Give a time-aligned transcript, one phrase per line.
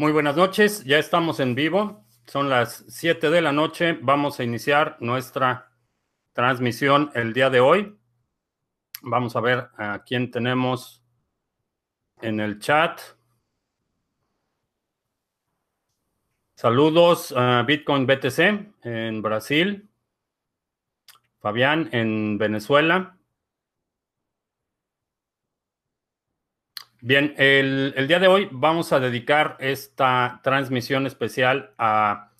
[0.00, 2.04] Muy buenas noches, ya estamos en vivo.
[2.24, 3.98] Son las 7 de la noche.
[4.00, 5.72] Vamos a iniciar nuestra
[6.32, 7.98] transmisión el día de hoy.
[9.02, 11.02] Vamos a ver a quién tenemos
[12.20, 13.00] en el chat.
[16.54, 19.90] Saludos a Bitcoin BTC en Brasil.
[21.40, 23.17] Fabián en Venezuela.
[27.00, 32.32] Bien, el, día de hoy vamos a dedicar esta transmisión especial a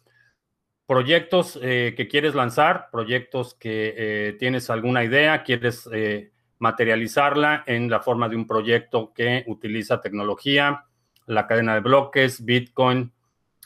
[0.84, 7.88] proyectos eh, que quieres lanzar, proyectos que eh, tienes alguna idea, quieres eh, materializarla en
[7.88, 10.86] la forma de un proyecto que utiliza tecnología,
[11.26, 13.12] la cadena de bloques, Bitcoin,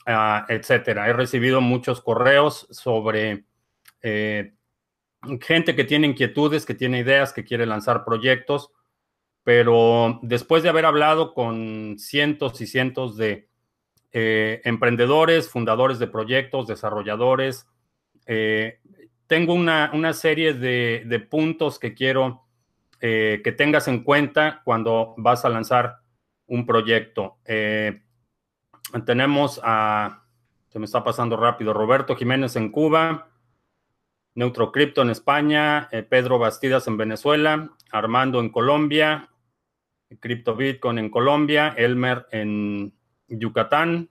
[0.05, 1.09] ah, etcétera.
[1.09, 3.45] He recibido muchos correos sobre
[4.03, 8.73] gente que tiene inquietudes, que tiene ideas, que quiere lanzar proyectos
[9.45, 13.49] pero después de haber hablado con cientos y cientos de
[14.13, 17.67] eh, emprendedores, fundadores de proyectos, desarrolladores,
[18.27, 18.79] eh,
[19.27, 22.45] tengo una, serie de, puntos que quiero
[23.01, 25.97] eh, que tengas en cuenta cuando vas a lanzar
[26.47, 27.39] un proyecto.
[29.07, 30.25] tenemos a,
[30.69, 33.29] se me está pasando rápido, Roberto Jiménez en Cuba,
[34.35, 39.32] Neutrocrypto en España, Pedro Bastidas en Venezuela, Armando en Colombia,
[40.21, 42.95] Crypto Bitcoin en Colombia, Elmer en
[43.29, 44.11] Yucatán,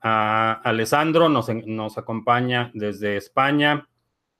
[0.00, 3.88] Alessandro nos, nos, acompaña desde España,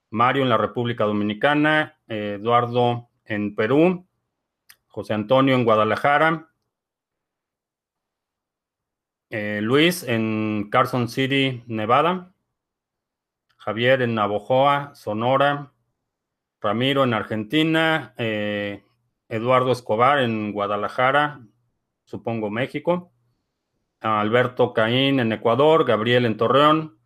[0.09, 4.07] Mario en la República Dominicana, Eduardo en Perú,
[4.87, 6.49] José Antonio en Guadalajara,
[9.29, 12.33] eh, Luis en Carson City, Nevada,
[13.57, 15.73] Javier en Navojoa, Sonora,
[16.59, 18.83] Ramiro en Argentina, eh,
[19.29, 21.41] Eduardo Escobar en Guadalajara,
[22.05, 23.11] supongo México.
[24.01, 26.97] Alberto Caín en Ecuador, Gabriel en Torreón,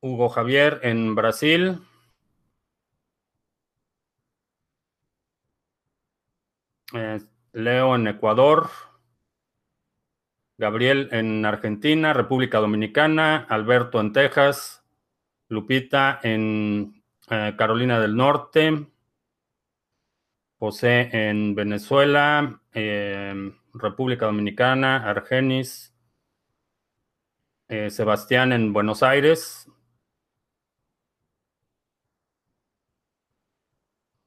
[0.00, 1.78] Hugo Javier en Brasil.
[6.92, 7.20] Eh,
[7.52, 8.68] Leo en Ecuador,
[10.58, 14.84] Gabriel en Argentina, República Dominicana, Alberto en Texas,
[15.48, 18.86] Lupita en eh, Carolina del Norte,
[20.60, 25.94] José en Venezuela, em, República Dominicana, Argenis,
[27.68, 29.66] eh, Sebastián en Buenos Aires.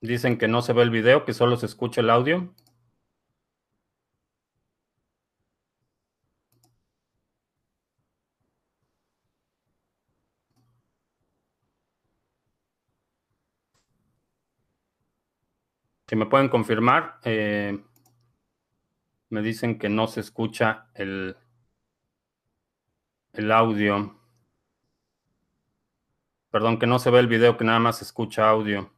[0.02, 2.52] Dicen que no se ve el video, que solo se escucha el audio.
[16.14, 17.84] Si me pueden confirmar, eh,
[19.30, 21.36] me dicen que no se escucha el,
[23.32, 24.16] el audio.
[26.52, 28.94] Perdón, que no se ve el video, que nada más se escucha audio.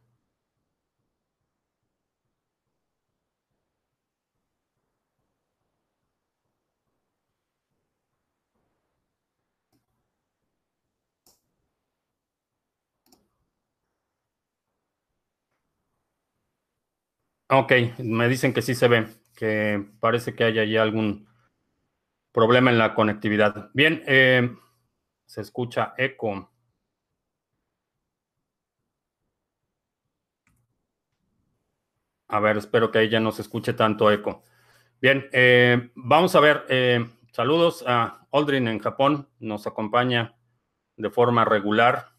[17.48, 21.28] Ok, me dicen que sí se ve, que parece que hay allí algún
[22.32, 23.70] problema en la conectividad.
[23.72, 24.50] Bien, eh,
[25.26, 26.50] se escucha eco.
[32.28, 34.42] A ver, espero que ahí ya no se escuche tanto eco.
[35.00, 36.64] Bien, eh, vamos a ver.
[36.68, 39.28] Eh, saludos a Aldrin en Japón.
[39.38, 40.34] Nos acompaña
[40.96, 42.15] de forma regular.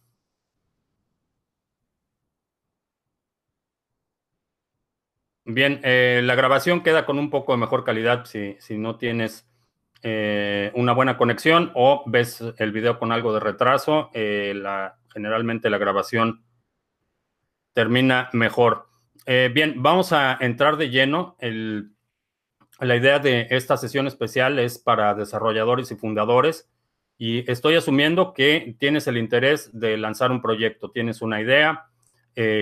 [5.50, 9.48] Bien, eh, la grabación queda con un poco de mejor calidad si, no tienes
[10.04, 14.10] eh, una buena conexión o ves el video con algo de retraso.
[14.14, 16.44] Eh, la, generalmente la grabación
[17.72, 18.90] termina mejor.
[19.26, 21.38] bien, vamos a entrar de lleno.
[21.40, 26.70] la idea de esta sesión especial es para desarrolladores y fundadores
[27.18, 31.86] y estoy asumiendo que tienes el interés de lanzar un proyecto, tienes una idea,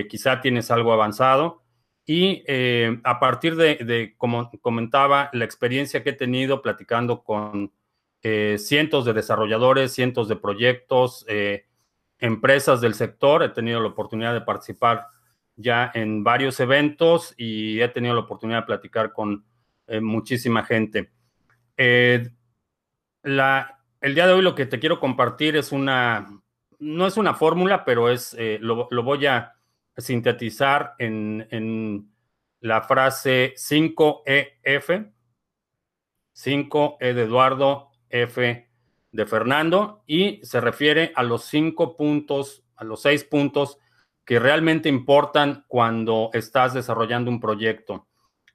[0.08, 1.65] quizá tienes algo avanzado
[2.06, 7.72] y eh, a partir de, como comentaba, la experiencia que he tenido platicando con
[8.22, 11.66] eh, cientos de desarrolladores, cientos de proyectos, eh,
[12.20, 15.08] empresas del sector, he tenido la oportunidad de participar
[15.56, 19.44] ya en varios eventos y he tenido la oportunidad de platicar con
[20.00, 21.10] muchísima gente.
[21.76, 22.32] El
[23.22, 26.40] día de hoy lo que te quiero compartir es una,
[26.78, 29.55] no es una fórmula, pero es, lo voy a
[29.96, 32.12] sintetizar en,
[32.60, 35.12] la frase 5EF.
[36.32, 38.68] 5, E de Eduardo, F
[39.10, 43.78] de Fernando, y se refiere a los cinco puntos, a los seis puntos
[44.26, 48.08] que realmente importan cuando estás desarrollando un proyecto.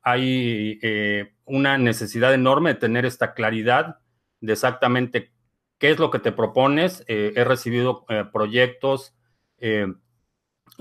[0.03, 3.97] Hay eh, una necesidad enorme de tener esta claridad
[4.41, 5.31] de exactamente
[5.79, 7.03] qué es lo que te propones.
[7.07, 9.15] Eh, he recibido eh, proyectos,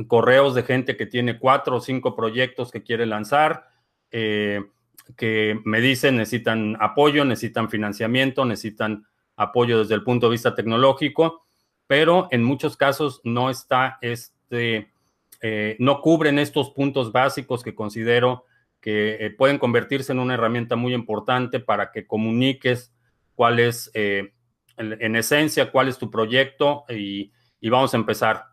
[0.08, 3.68] correos de gente que tiene cuatro o cinco proyectos que quiere lanzar,
[4.10, 9.06] que me dicen necesitan apoyo, necesitan financiamiento, necesitan
[9.36, 11.46] apoyo desde el punto de vista tecnológico,
[11.86, 14.92] pero en muchos casos no está este,
[15.40, 18.44] eh, no cubren estos puntos básicos que considero
[18.80, 22.92] que eh, pueden convertirse en una herramienta muy importante para que comuniques
[23.34, 24.32] cuál es, eh,
[24.76, 27.32] en, esencia, cuál es tu proyecto y,
[27.62, 28.49] vamos a empezar.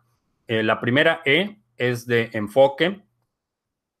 [0.48, 3.02] La primera E es de enfoque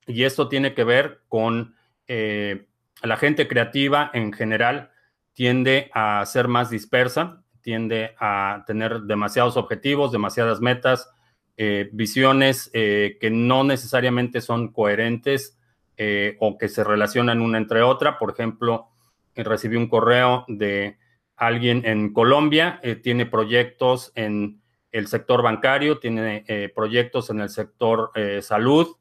[0.06, 1.76] y esto tiene que ver con
[2.08, 4.90] la gente creativa en general
[5.38, 11.08] tiende a ser más dispersa, tiende a tener demasiados objetivos, demasiadas metas,
[11.56, 15.56] eh, visiones eh, que no necesariamente son coherentes
[15.96, 18.18] eh, o que se relacionan una entre otra.
[18.18, 18.88] Por ejemplo,
[19.36, 20.98] recibí un correo de
[21.36, 24.60] alguien en Colombia, tiene proyectos en
[24.92, 26.44] el sector bancario, tiene
[26.74, 28.96] proyectos en el sector salud,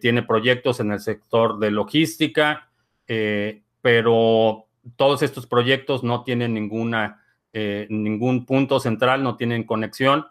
[0.00, 2.70] tiene proyectos en el sector de logística,
[3.80, 4.66] pero
[4.96, 7.22] todos estos proyectos no tienen ninguna,
[7.52, 10.26] ningún punto central, no tienen conexión.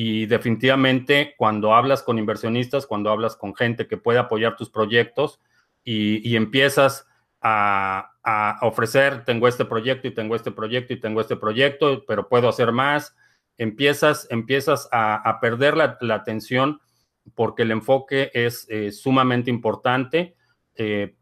[0.00, 5.40] Y definitivamente cuando hablas con inversionistas, cuando hablas con gente que puede apoyar tus proyectos
[5.82, 7.08] y, empiezas
[7.40, 8.12] a,
[8.62, 12.70] ofrecer, tengo este proyecto y tengo este proyecto y tengo este proyecto, pero puedo hacer
[12.70, 13.16] más,
[13.58, 16.80] empiezas, empiezas a, perder la, atención
[17.34, 20.36] porque el enfoque es eh, sumamente importante.
[20.76, 21.16] Eh,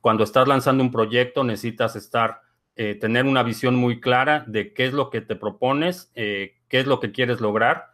[0.00, 2.42] cuando estás lanzando un proyecto necesitas estar,
[2.76, 6.86] eh, tener una visión muy clara de qué es lo que te propones, qué es
[6.86, 7.86] lo que quieres lograr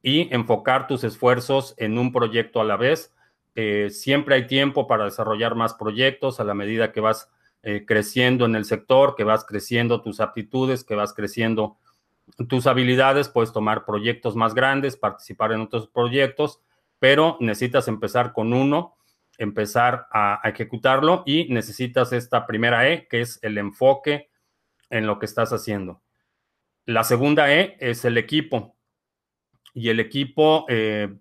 [0.00, 3.14] y enfocar tus esfuerzos en un proyecto a la vez.
[3.88, 7.28] Siempre hay tiempo para desarrollar más proyectos a la medida que vas
[7.86, 11.78] creciendo en el sector, que vas creciendo tus aptitudes, que vas creciendo
[12.48, 16.60] tus habilidades, puedes tomar proyectos más grandes, participar en otros proyectos,
[16.98, 18.96] pero necesitas empezar con uno,
[19.38, 24.30] empezar a, ejecutarlo y necesitas esta primera E, que es el enfoque
[24.90, 26.02] en lo que estás haciendo.
[26.86, 28.76] La segunda E es el equipo
[29.74, 31.14] y el equipo, eh,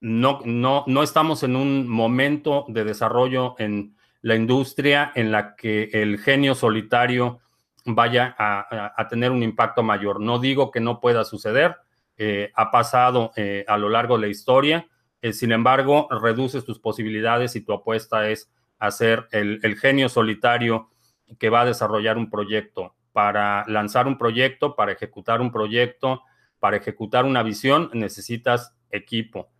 [0.00, 5.90] no, no, no estamos en un momento de desarrollo en la industria en la que
[5.92, 7.41] el genio solitario
[7.84, 10.20] vaya a, tener un impacto mayor.
[10.20, 11.76] No digo que no pueda suceder,
[12.16, 14.88] eh, ha pasado eh, a lo largo de la historia,
[15.30, 18.50] sin embargo, reduces tus posibilidades y tu apuesta es
[18.80, 20.90] hacer el, el genio solitario
[21.38, 22.96] que va a desarrollar un proyecto.
[23.12, 26.22] Para lanzar un proyecto, para ejecutar un proyecto,
[26.62, 29.50] para ejecutar una visión necesitas equipo.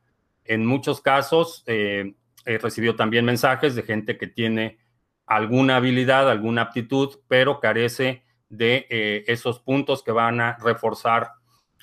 [0.45, 2.15] En muchos casos eh,
[2.45, 4.79] he recibido también mensajes de gente que tiene
[5.27, 11.33] alguna habilidad, alguna aptitud, pero carece de eh, esos puntos que van a reforzar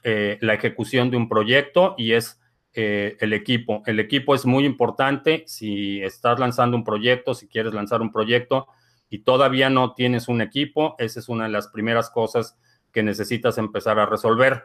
[0.04, 2.36] eh, la ejecución de un proyecto y es
[2.72, 3.84] el equipo.
[3.88, 8.68] El equipo es muy importante si estás lanzando un proyecto, si quieres lanzar un proyecto
[9.10, 12.58] y todavía no tienes un equipo, esa es una de las primeras cosas
[12.92, 14.64] que necesitas empezar a resolver.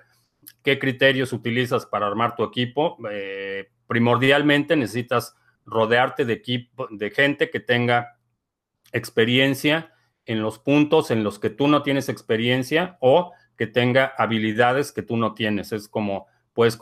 [0.62, 2.98] ¿Qué criterios utilizas para armar tu equipo?
[3.10, 8.13] Eh, primordialmente necesitas rodearte de equipo, de gente que tenga
[8.94, 9.92] experiencia
[10.24, 15.02] en los puntos en los que tú no tienes experiencia o que tenga habilidades que
[15.02, 15.72] tú no tienes.
[15.72, 16.78] Es como puedes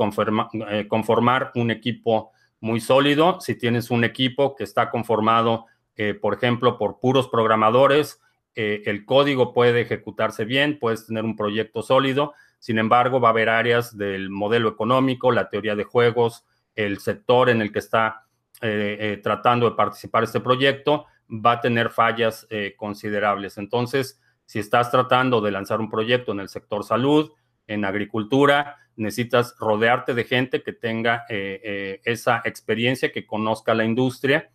[0.71, 3.41] eh, conformar un equipo muy sólido.
[3.41, 5.67] Si tienes un equipo que está conformado,
[5.97, 8.21] eh, por ejemplo, por puros programadores,
[8.55, 12.35] el código puede ejecutarse bien, puedes tener un proyecto sólido.
[12.59, 17.51] Sin embargo, va a haber áreas del modelo económico, la teoría de juegos, el sector
[17.51, 18.27] en el que está
[18.61, 23.59] eh, eh, tratando de participar este proyecto, va a tener fallas eh, considerables.
[23.59, 27.31] Entonces, si estás tratando de lanzar un proyecto en el sector salud,
[27.67, 34.51] en agricultura, necesitas rodearte de gente que tenga esa experiencia, que conozca la industria,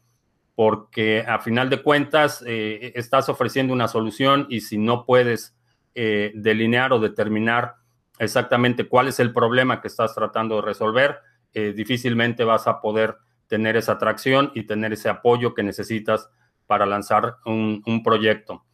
[0.53, 5.57] porque a final de cuentas estás ofreciendo una solución y si no puedes
[5.95, 7.77] delinear o determinar
[8.19, 11.19] exactamente cuál es el problema que estás tratando de resolver,
[11.53, 13.17] eh, difícilmente vas a poder
[13.47, 16.29] tener esa atracción y tener ese apoyo que necesitas
[16.67, 18.65] para lanzar un, proyecto.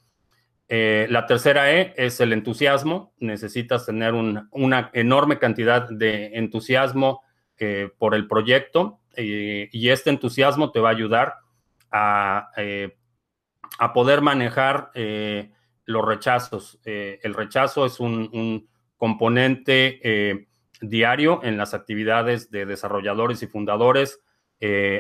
[0.68, 3.14] Eh, la tercera E es el entusiasmo.
[3.20, 7.22] Necesitas tener una enorme cantidad de entusiasmo
[7.58, 11.36] eh, por el proyecto y este entusiasmo te va a ayudar
[11.92, 12.50] a
[13.94, 14.90] poder manejar
[15.86, 16.80] los rechazos.
[16.84, 20.48] el rechazo es un, componente
[20.82, 24.20] diario en las actividades de desarrolladores y fundadores.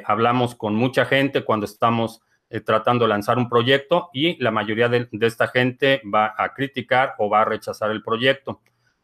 [0.05, 2.21] hablamos con mucha gente cuando estamos
[2.61, 7.29] tratando de lanzar un proyecto y la mayoría de, esta gente va a criticar o
[7.29, 8.61] va a rechazar el proyecto.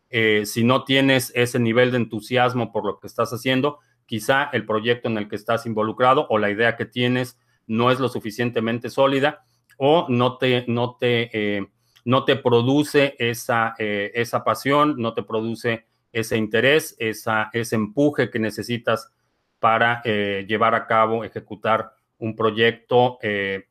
[0.10, 3.80] si no tienes ese nivel de entusiasmo por lo que estás haciendo,
[4.10, 8.00] quizá el proyecto en el que estás involucrado o la idea que tienes no es
[8.00, 9.46] lo suficientemente sólida
[9.78, 11.68] o no te, no te, eh,
[12.04, 18.32] no te produce esa, eh, esa pasión, no te produce ese interés, esa, ese empuje
[18.32, 19.12] que necesitas
[19.60, 23.18] para eh, llevar a cabo, ejecutar un proyecto,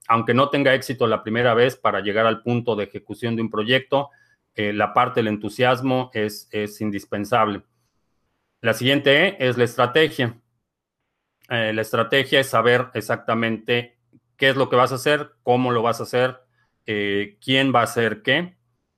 [0.09, 3.51] aunque no tenga éxito la primera vez para llegar al punto de ejecución de un
[3.51, 4.11] proyecto,
[4.55, 7.63] la parte del entusiasmo es, es indispensable.
[8.61, 10.41] La siguiente E es la estrategia.
[11.49, 13.99] Eh, la estrategia es saber exactamente
[14.37, 16.39] qué es lo que vas a hacer, cómo lo vas a hacer,
[16.87, 18.57] eh, quién va a hacer qué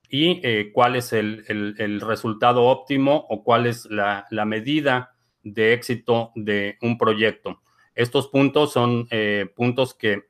[0.09, 6.76] y eh, cuál es el, resultado óptimo o cuál es la, medida de éxito de
[6.80, 7.62] un proyecto.
[7.94, 9.09] Estos puntos son
[9.54, 10.23] puntos que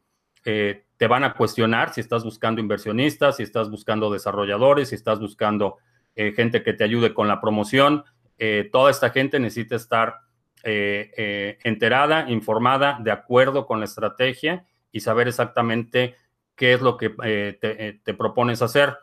[0.43, 5.77] te van a cuestionar si estás buscando inversionistas, si estás buscando desarrolladores, si estás buscando
[6.15, 8.05] gente que te ayude con la promoción,
[8.43, 10.17] eh, toda esta gente necesita estar
[10.65, 16.17] eh, eh, enterada, informada, de acuerdo con la estrategia y saber exactamente
[16.57, 18.97] qué es lo que te, propones hacer.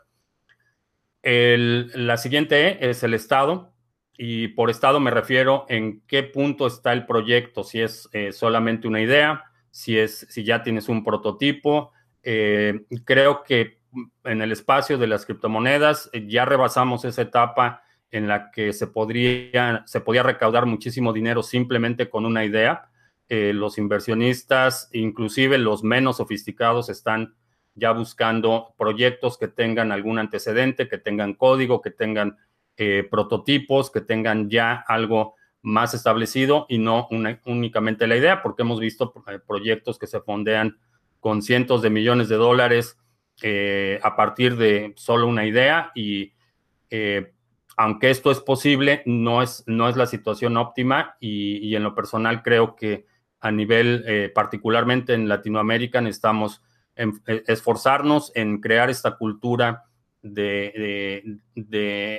[1.21, 3.73] la siguiente E es el estado
[4.17, 9.01] y por estado me refiero en qué punto está el proyecto, si es solamente una
[9.01, 11.91] idea, si, es, si ya tienes un prototipo.
[13.05, 13.77] creo que
[14.23, 19.83] en el espacio de las criptomonedas ya rebasamos esa etapa en la que se podría,
[19.85, 22.89] se podía recaudar muchísimo dinero simplemente con una idea.
[23.29, 27.35] Eh, los inversionistas, inclusive los menos sofisticados, están
[27.75, 32.37] ya buscando proyectos que tengan algún antecedente, que tengan código, que tengan
[32.77, 37.07] eh, prototipos, que tengan ya algo más establecido y no
[37.45, 40.77] únicamente la idea, porque hemos visto eh, proyectos que se fondean
[41.19, 42.97] con cientos de millones de dólares
[44.01, 46.33] a partir de solo una idea y
[47.77, 52.41] aunque esto es posible, no es, no es la situación óptima y, en lo personal
[52.41, 53.05] creo que
[53.39, 56.63] a nivel, eh, particularmente en Latinoamérica, necesitamos
[56.95, 59.83] eh, esforzarnos en crear esta cultura
[60.21, 61.39] de,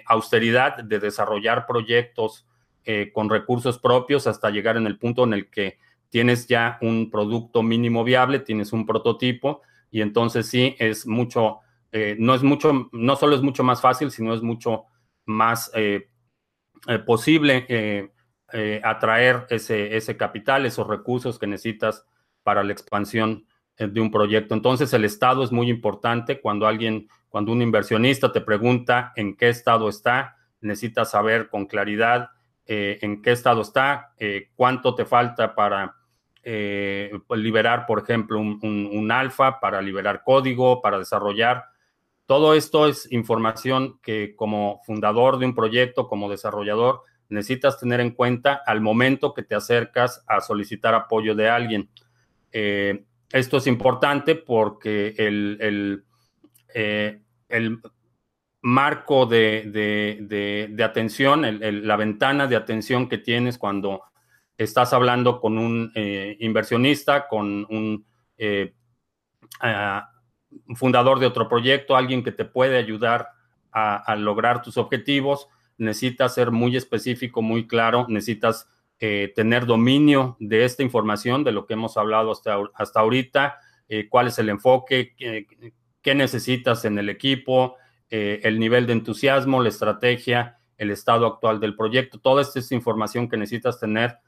[0.06, 2.46] austeridad, de desarrollar proyectos
[2.84, 5.78] eh, con recursos propios hasta llegar en el punto en el que
[6.08, 11.60] tienes ya un producto mínimo viable, tienes un prototipo y entonces sí es mucho,
[12.18, 14.86] no es mucho, no solo es mucho más fácil, sino es mucho
[15.28, 16.08] más eh,
[16.86, 22.06] eh, posible eh, atraer ese, ese capital, esos recursos que necesitas
[22.42, 23.46] para la expansión
[23.78, 24.54] de un proyecto.
[24.54, 26.40] Entonces, el estado es muy importante.
[26.40, 32.30] Cuando alguien, cuando un inversionista te pregunta en qué estado está, necesitas saber con claridad
[32.70, 34.12] en qué estado está,
[34.54, 35.96] cuánto te falta para
[36.44, 41.64] liberar, por ejemplo, un, alfa, para liberar código, para desarrollar
[42.28, 48.10] todo esto es información que como fundador de un proyecto, como desarrollador, necesitas tener en
[48.10, 51.88] cuenta al momento que te acercas a solicitar apoyo de alguien.
[52.52, 56.04] Eh, esto es importante porque el,
[56.74, 57.20] eh,
[58.60, 64.02] marco de, atención, la ventana de atención que tienes cuando
[64.56, 68.04] estás hablando con un eh, inversionista, con un
[70.76, 73.28] fundador de otro proyecto, alguien que te puede ayudar
[73.70, 78.68] a, lograr tus objetivos, necesitas ser muy específico, muy claro, necesitas
[79.00, 84.08] eh, tener dominio de esta información, de lo que hemos hablado hasta, hasta ahorita, eh,
[84.08, 87.76] cuál es el enfoque, qué, necesitas en el equipo,
[88.10, 92.72] eh, el nivel de entusiasmo, la estrategia, el estado actual del proyecto, toda esta es
[92.72, 94.18] información que necesitas tener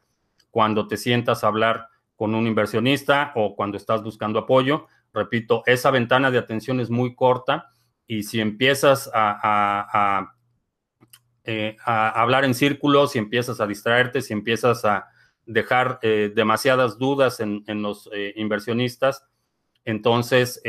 [0.50, 4.87] cuando te sientas a hablar con un inversionista o cuando estás buscando apoyo.
[5.12, 7.71] Repito, esa ventana de atención es muy corta
[8.07, 10.35] y si empiezas a,
[11.52, 15.09] eh, hablar en círculos, si empiezas a distraerte, si empiezas a
[15.45, 19.26] dejar eh, demasiadas dudas en, los eh, inversionistas,
[19.85, 20.62] entonces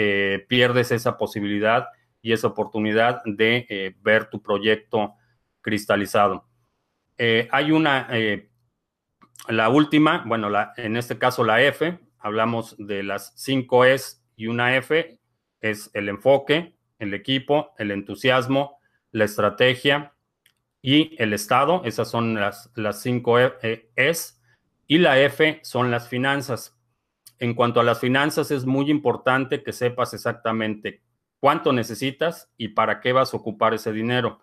[0.47, 1.85] pierdes esa posibilidad
[2.23, 5.13] y esa oportunidad de ver tu proyecto
[5.61, 6.47] cristalizado.
[7.19, 8.07] hay una,
[9.49, 14.75] la última, bueno, en este caso la F, hablamos de las cinco Es y una
[14.77, 15.19] F
[15.59, 18.79] es el enfoque, el equipo, el entusiasmo,
[19.11, 20.13] la estrategia
[20.81, 21.81] y el estado.
[21.85, 24.35] Esas son las, las cinco e, e, S.
[24.87, 26.77] Y la F son las finanzas.
[27.39, 31.01] en cuanto a las finanzas, es muy importante que sepas exactamente
[31.39, 34.41] cuánto necesitas y para qué vas a ocupar ese dinero.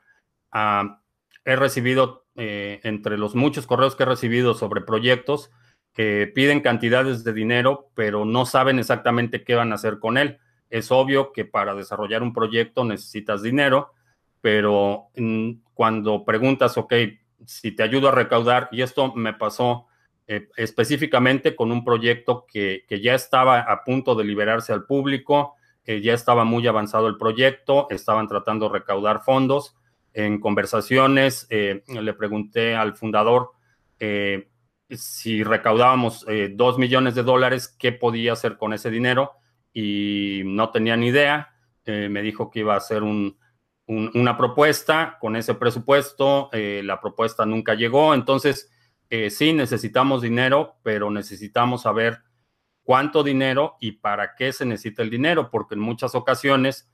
[0.51, 1.01] Ah,
[1.45, 5.53] he recibido, eh, entre los muchos correos que he recibido sobre proyectos,
[5.93, 10.39] que piden cantidades de dinero, pero no saben exactamente qué van a hacer con él.
[10.69, 13.93] Es obvio que para desarrollar un proyecto necesitas dinero,
[14.41, 15.09] pero
[15.75, 16.95] cuando preguntas, ok,
[17.47, 19.87] si te ayudo a recaudar, y esto me pasó
[20.31, 25.55] eh, específicamente con un proyecto que, ya estaba a punto de liberarse al público,
[25.87, 29.75] eh, ya estaba muy avanzado el proyecto, estaban tratando de recaudar fondos.
[30.13, 33.53] En conversaciones eh, le pregunté al fundador
[34.91, 39.33] si recaudábamos dos millones de dólares, ¿qué podía hacer con ese dinero?
[39.73, 41.53] Y no tenía ni idea.
[41.85, 43.03] me dijo que iba a hacer
[43.89, 46.51] una propuesta con ese presupuesto.
[46.53, 48.15] la propuesta nunca llegó.
[48.15, 48.71] Entonces,
[49.11, 52.23] eh, sí necesitamos dinero, pero necesitamos saber
[52.83, 56.91] cuánto dinero y para qué se necesita el dinero, porque en muchas ocasiones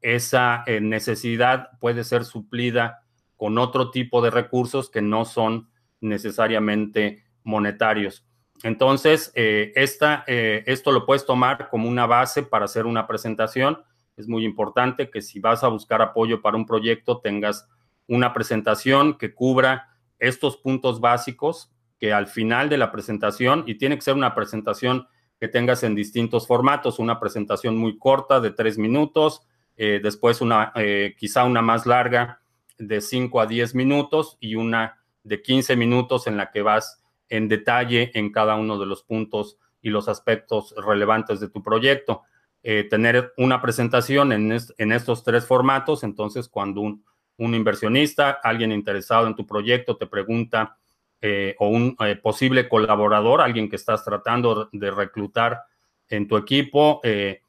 [0.00, 3.04] esa eh, necesidad puede ser suplida
[3.36, 5.68] con otro tipo de recursos que no son
[6.00, 8.26] necesariamente monetarios.
[8.64, 13.82] Entonces, eh, esto lo puedes tomar como una base para hacer una presentación.
[14.16, 17.68] Es muy importante que si vas a buscar apoyo para un proyecto, tengas
[18.06, 19.88] una presentación que cubra
[20.18, 25.06] estos puntos básicos que al final de la presentación, y tiene que ser una presentación
[25.38, 29.42] que tengas en distintos formatos, una presentación muy corta de tres minutos,
[29.76, 32.40] eh, después una, eh, quizá una más larga
[32.78, 37.48] de 5 a 10 minutos y una de 15 minutos en la que vas en
[37.48, 42.22] detalle en cada uno de los puntos y los aspectos relevantes de tu proyecto.
[42.62, 44.52] Eh, tener una presentación en,
[44.92, 47.04] estos tres formatos, entonces cuando un,
[47.36, 50.78] un inversionista, alguien interesado en tu proyecto te pregunta,
[51.24, 55.62] eh, o un eh, posible colaborador, alguien que estás tratando de reclutar
[56.08, 57.42] en tu equipo, eh,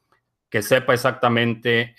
[0.48, 1.96] que sepa exactamente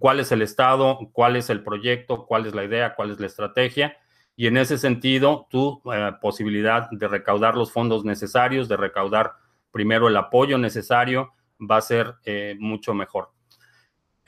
[0.00, 3.26] cuál es el estado, cuál es el proyecto, cuál es la idea, cuál es la
[3.26, 3.96] estrategia.
[4.34, 5.80] Y en ese sentido, tu
[6.20, 9.34] posibilidad de recaudar los fondos necesarios, de recaudar
[9.70, 12.14] primero el apoyo necesario, va a ser
[12.58, 13.30] mucho mejor.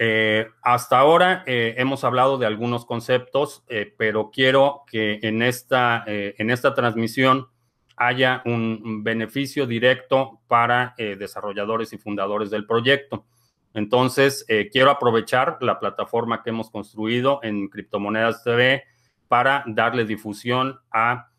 [0.00, 6.04] Eh, hasta ahora eh, hemos hablado de algunos conceptos, eh, pero quiero que en esta,
[6.06, 7.48] en esta transmisión
[7.96, 13.26] haya un beneficio directo para desarrolladores y fundadores del proyecto.
[13.74, 18.84] Entonces, quiero aprovechar la plataforma que hemos construido en Criptomonedas TV
[19.26, 21.30] para darle difusión a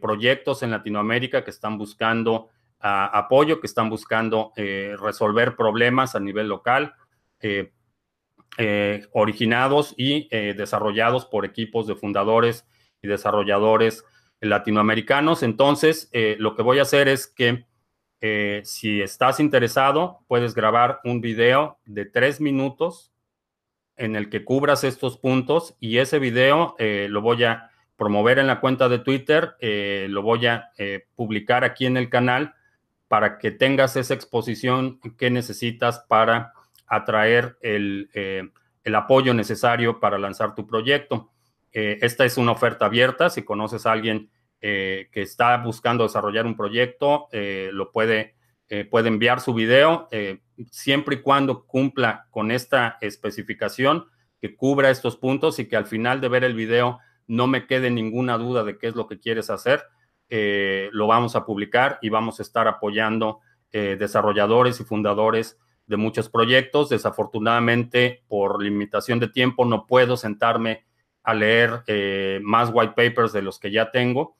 [0.00, 2.48] proyectos en Latinoamérica que están buscando
[2.80, 6.94] apoyo, que están buscando resolver problemas a nivel local.
[8.58, 12.66] Eh, originados y eh, desarrollados por equipos de fundadores
[13.00, 14.04] y desarrolladores
[14.40, 15.44] latinoamericanos.
[15.44, 17.64] Entonces, eh, lo que voy a hacer es que
[18.64, 23.14] si estás interesado, puedes grabar un video de tres minutos
[23.96, 28.60] en el que cubras estos puntos y ese video lo voy a promover en la
[28.60, 30.70] cuenta de Twitter, lo voy a
[31.14, 32.52] publicar aquí en el canal
[33.10, 36.52] para que tengas esa exposición que necesitas para
[36.86, 38.48] atraer el, eh,
[38.84, 41.32] el apoyo necesario para lanzar tu proyecto.
[41.72, 43.28] Eh, esta es una oferta abierta.
[43.28, 48.36] Si conoces a alguien eh, que está buscando desarrollar un proyecto, lo puede,
[48.90, 50.06] puede enviar su video
[50.70, 54.04] siempre y cuando cumpla con esta especificación
[54.40, 57.90] que cubra estos puntos y que al final de ver el video no me quede
[57.90, 59.82] ninguna duda de qué es lo que quieres hacer.
[60.30, 63.40] Lo vamos a publicar y vamos a estar apoyando
[63.72, 65.58] desarrolladores y fundadores
[65.90, 66.88] de muchos proyectos.
[66.88, 70.84] Desafortunadamente, por limitación de tiempo, no puedo sentarme
[71.24, 74.36] a leer eh, más white papers de los que ya tengo,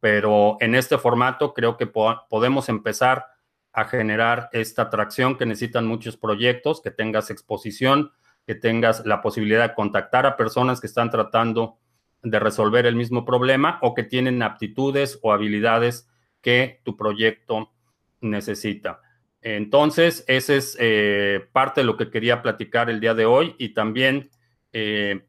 [0.00, 3.26] pero en este formato creo que podemos empezar
[3.72, 8.10] a generar esta atracción que necesitan muchos proyectos, que tengas exposición,
[8.44, 11.78] que tengas la posibilidad de contactar a personas que están tratando
[12.22, 16.08] de resolver el mismo problema o que tienen aptitudes o habilidades
[16.40, 17.72] que tu proyecto
[18.20, 19.00] necesita.
[19.40, 23.70] Entonces, ese es eh, parte de lo que quería platicar el día de hoy y
[23.70, 24.30] también
[24.72, 25.26] eh,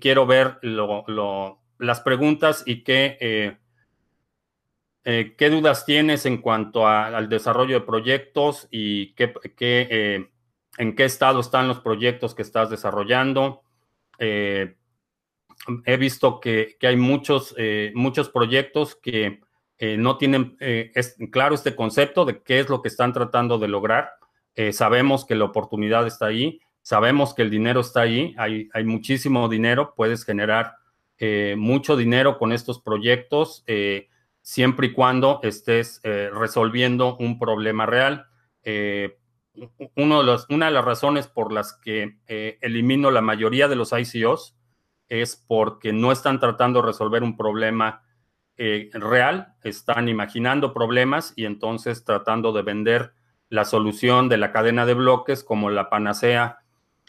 [0.00, 0.58] quiero ver
[1.78, 3.16] las preguntas y qué,
[5.04, 9.32] eh, qué dudas tienes en cuanto al desarrollo de proyectos y qué,
[10.78, 13.62] en qué estado están los proyectos que estás desarrollando.
[15.84, 17.54] He visto que, hay muchos,
[17.94, 19.40] muchos proyectos que
[19.84, 20.92] eh, no tienen eh,
[21.32, 24.12] claro este concepto de qué es lo que están tratando de lograr.
[24.54, 28.84] Eh, sabemos que la oportunidad está ahí, sabemos que el dinero está ahí, hay, hay
[28.84, 30.76] muchísimo dinero, puedes generar
[31.56, 33.64] mucho dinero con estos proyectos.
[34.40, 38.26] siempre y cuando estés resolviendo un problema real.
[38.64, 39.16] De
[39.94, 42.18] una de las razones por las que
[42.60, 44.56] elimino la mayoría de los ICOs
[45.20, 48.02] es porque no están tratando de resolver un problema
[48.54, 53.12] real, están imaginando problemas y entonces tratando de vender
[53.52, 56.60] la solución de la cadena de bloques como la panacea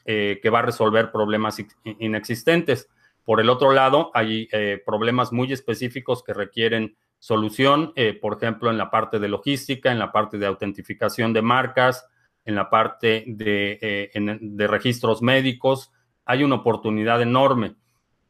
[0.06, 1.58] eh, que va a resolver problemas
[2.00, 2.90] inexistentes.
[3.24, 8.70] Por el otro lado, hay eh, problemas muy específicos que requieren solución, eh, por ejemplo,
[8.70, 12.06] en la parte de logística, en la parte de autentificación de marcas,
[12.44, 15.94] en la parte de registros médicos.
[16.26, 17.76] Hay una oportunidad enorme,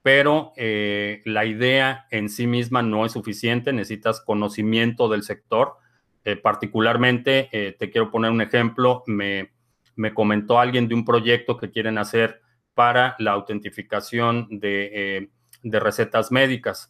[0.03, 5.77] pero la idea en sí misma no es suficiente, necesitas conocimiento del sector
[6.25, 9.51] eh, particularmente, eh, te quiero poner un ejemplo, me,
[10.13, 12.41] comentó alguien de un proyecto que quieren hacer
[12.73, 15.27] para la autentificación de,
[15.63, 16.89] eh, recetas médicas.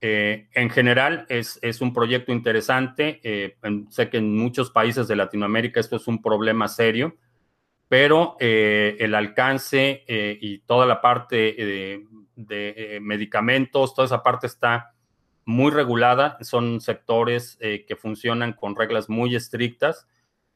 [0.00, 3.20] en general, es, un proyecto interesante.
[3.90, 7.16] sé que en muchos países de Latinoamérica esto es un problema serio,
[7.92, 11.36] pero el alcance y toda la parte
[12.34, 14.94] de medicamentos, toda esa parte está
[15.44, 20.06] muy regulada, son sectores eh, que funcionan con reglas muy estrictas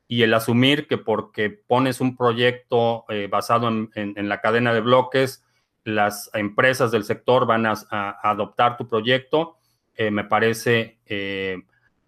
[0.08, 5.44] y el asumir que porque pones un proyecto eh, basado en, la cadena de bloques,
[5.84, 7.74] las empresas del sector van a,
[8.22, 9.58] adoptar tu proyecto,
[9.94, 10.98] eh, me parece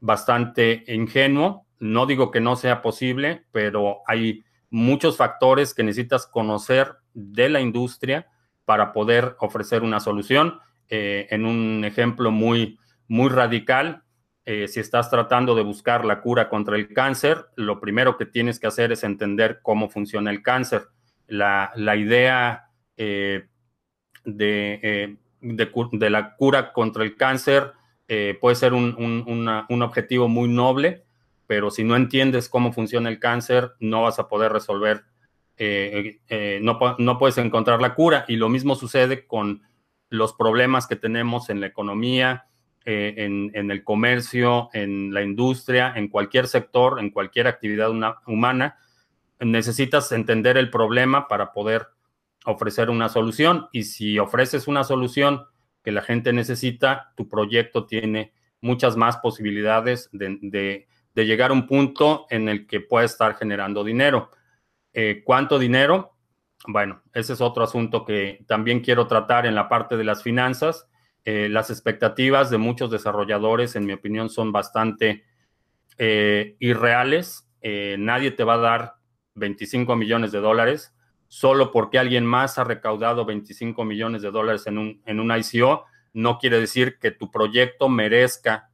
[0.01, 1.67] bastante ingenuo.
[1.81, 7.61] No digo que no sea posible, pero hay muchos factores que necesitas conocer de la
[7.61, 8.27] industria
[8.65, 10.61] para poder ofrecer una solución.
[10.91, 14.03] Eh, en un ejemplo muy, muy radical,
[14.45, 18.61] eh, si estás tratando de buscar la cura contra el cáncer, lo primero que tienes
[18.61, 20.83] que hacer es entender cómo funciona el cáncer.
[21.27, 23.49] La, idea eh,
[24.25, 27.73] de, de, la cura contra el cáncer
[28.41, 31.05] puede ser un, objetivo muy noble,
[31.49, 35.03] pero si no entiendes cómo funciona el cáncer, no vas a poder resolver,
[35.59, 38.25] no, no puedes encontrar la cura.
[38.29, 39.63] Y lo mismo sucede con
[40.09, 42.47] los problemas que tenemos en la economía,
[42.85, 47.91] eh, en, el comercio, en la industria, en cualquier sector, en cualquier actividad
[48.27, 48.79] humana,
[49.41, 51.89] necesitas entender el problema para poder
[52.47, 53.69] ofrecer una solución.
[53.73, 55.45] Y si ofreces una solución
[55.83, 60.87] que la gente necesita, tu proyecto tiene muchas más posibilidades de,
[61.27, 64.31] llegar a un punto en el que puede estar generando dinero.
[64.93, 66.17] Eh, ¿Cuánto dinero?
[66.67, 70.89] Bueno, ese es otro asunto que también quiero tratar en la parte de las finanzas.
[71.25, 75.25] Eh, las expectativas de muchos desarrolladores, en mi opinión, son bastante
[75.97, 77.45] eh, irreales.
[77.61, 78.95] Nadie te va a dar
[79.35, 80.95] 25 millones de dólares
[81.29, 85.85] solo porque alguien más ha recaudado 25 millones de dólares en un, en un ICO.
[86.15, 88.71] No quiere decir que tu proyecto merezca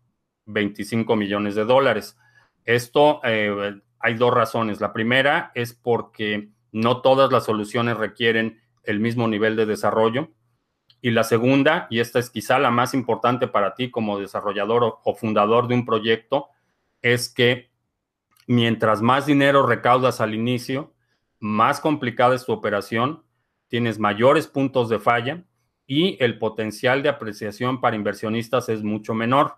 [0.47, 2.17] 25 millones de dólares.
[2.65, 4.81] Esto hay dos razones.
[4.81, 10.31] La primera es porque no todas las soluciones requieren el mismo nivel de desarrollo.
[11.01, 15.15] Y la segunda, y esta es quizá la más importante para ti como desarrollador o,
[15.15, 16.49] fundador de un proyecto,
[17.03, 17.71] es que
[18.47, 20.95] mientras más dinero recaudas al inicio,
[21.39, 23.23] más complicada es tu operación,
[23.69, 25.45] tienes mayores puntos de falla
[25.87, 29.57] y el potencial de apreciación para inversionistas es mucho menor.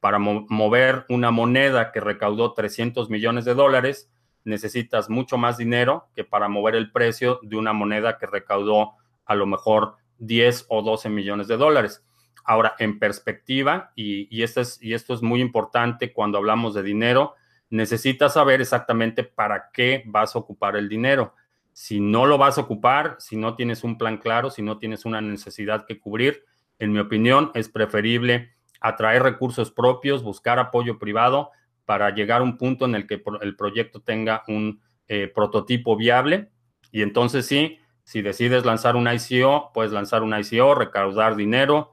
[0.00, 4.10] Para mover una moneda que recaudó 300 millones de dólares,
[4.44, 8.92] necesitas mucho más dinero que para mover el precio de una moneda que recaudó
[9.26, 12.04] a lo mejor 10 o 12 millones de dólares.
[12.44, 17.34] Ahora, en perspectiva, y, esto es, y esto es muy importante cuando hablamos de dinero,
[17.68, 21.34] necesitas saber exactamente para qué vas a ocupar el dinero.
[21.72, 25.04] Si no lo vas a ocupar, si no tienes un plan claro, si no tienes
[25.04, 26.44] una necesidad que cubrir,
[26.78, 31.50] en mi opinión, es preferible atraer recursos propios, buscar apoyo privado
[31.84, 36.50] para llegar a un punto en el que el proyecto tenga un eh, prototipo viable.
[36.92, 41.92] Y entonces sí, si decides lanzar un ICO, puedes lanzar un ICO, recaudar dinero,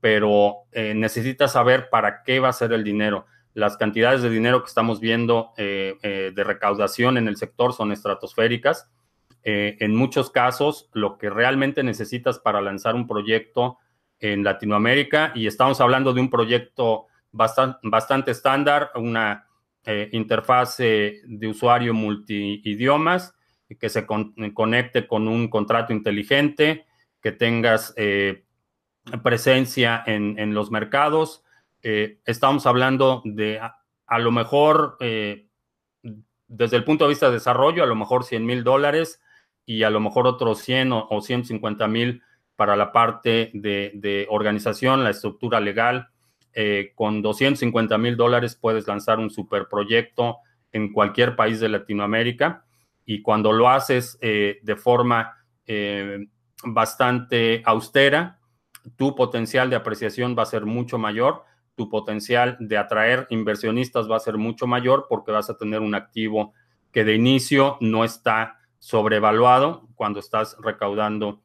[0.00, 3.26] pero eh, necesitas saber para qué va a ser el dinero.
[3.54, 8.90] Las cantidades de dinero que estamos viendo eh, de recaudación en el sector son estratosféricas.
[9.44, 13.78] en muchos casos, lo que realmente necesitas para lanzar un proyecto
[14.22, 19.46] en Latinoamérica, y estamos hablando de un proyecto bastante, estándar, una
[19.84, 23.34] eh, interfase de usuario multi-idiomas,
[23.80, 26.86] que se conecte con un contrato inteligente,
[27.20, 28.44] que tengas eh,
[29.24, 31.42] presencia en, los mercados.
[31.82, 37.86] Eh, estamos hablando de a, lo mejor, desde el punto de vista de desarrollo, a
[37.86, 39.20] lo mejor 100 mil dólares
[39.64, 42.22] y a lo mejor otros 100 o, 150 mil
[42.56, 46.08] para la parte de, organización, la estructura legal,
[46.94, 50.38] con 250 mil dólares puedes lanzar un superproyecto
[50.70, 52.64] en cualquier país de Latinoamérica
[53.06, 55.34] y cuando lo haces de forma
[56.64, 58.38] bastante austera,
[58.96, 64.16] tu potencial de apreciación va a ser mucho mayor, tu potencial de atraer inversionistas va
[64.16, 66.52] a ser mucho mayor porque vas a tener un activo
[66.90, 71.42] que de inicio no está sobrevaluado cuando estás recaudando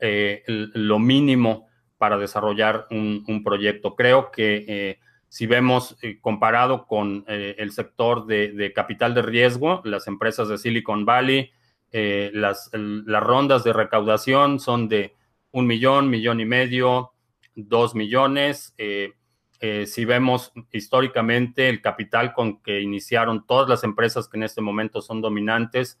[0.00, 3.94] eh, lo mínimo para desarrollar un, proyecto.
[3.94, 10.06] Creo que eh, si vemos eh, comparado con el sector de, capital de riesgo, las
[10.06, 11.50] empresas de Silicon Valley,
[11.92, 15.14] las, las rondas de recaudación son de
[15.52, 17.12] un millón, millón y medio,
[17.54, 18.74] dos millones.
[18.76, 25.00] Si vemos históricamente el capital con que iniciaron todas las empresas que en este momento
[25.00, 25.98] son dominantes,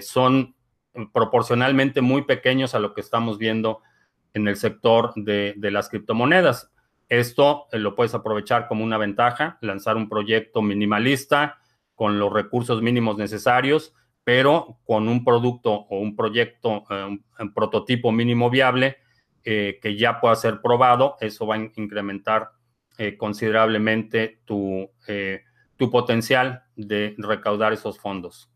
[0.00, 0.54] son
[1.12, 3.80] proporcionalmente muy pequeños a lo que estamos viendo
[4.34, 6.70] en el sector de, las criptomonedas.
[7.08, 11.58] Esto lo puedes aprovechar como una ventaja, lanzar un proyecto minimalista
[11.94, 13.94] con los recursos mínimos necesarios
[14.28, 18.98] pero con un producto o un proyecto, eh, un, prototipo mínimo viable
[19.42, 22.50] eh, que ya pueda ser probado, eso va a incrementar
[22.98, 24.90] eh, considerablemente tu,
[25.78, 28.50] tu potencial de recaudar esos fondos.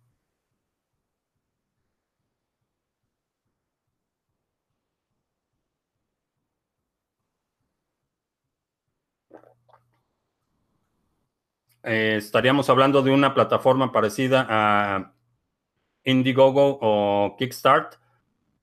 [11.83, 15.13] Estaríamos hablando de una plataforma parecida a
[16.05, 17.97] Indiegogo o Kickstart.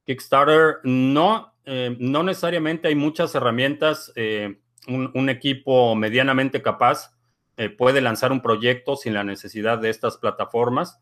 [0.06, 4.12] Kickstarter no, eh, no necesariamente hay muchas herramientas.
[4.16, 7.16] Eh, un, equipo medianamente capaz
[7.58, 11.00] eh, puede lanzar un proyecto sin la necesidad de estas plataformas.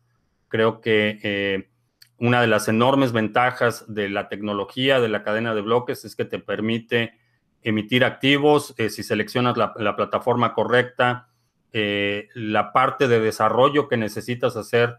[0.48, 1.70] Creo que
[2.18, 6.24] una de las enormes ventajas de la tecnología de la cadena de bloques es que
[6.24, 7.14] te permite
[7.62, 11.27] emitir activos si seleccionas la plataforma correcta,
[11.72, 14.98] la parte de desarrollo que necesitas hacer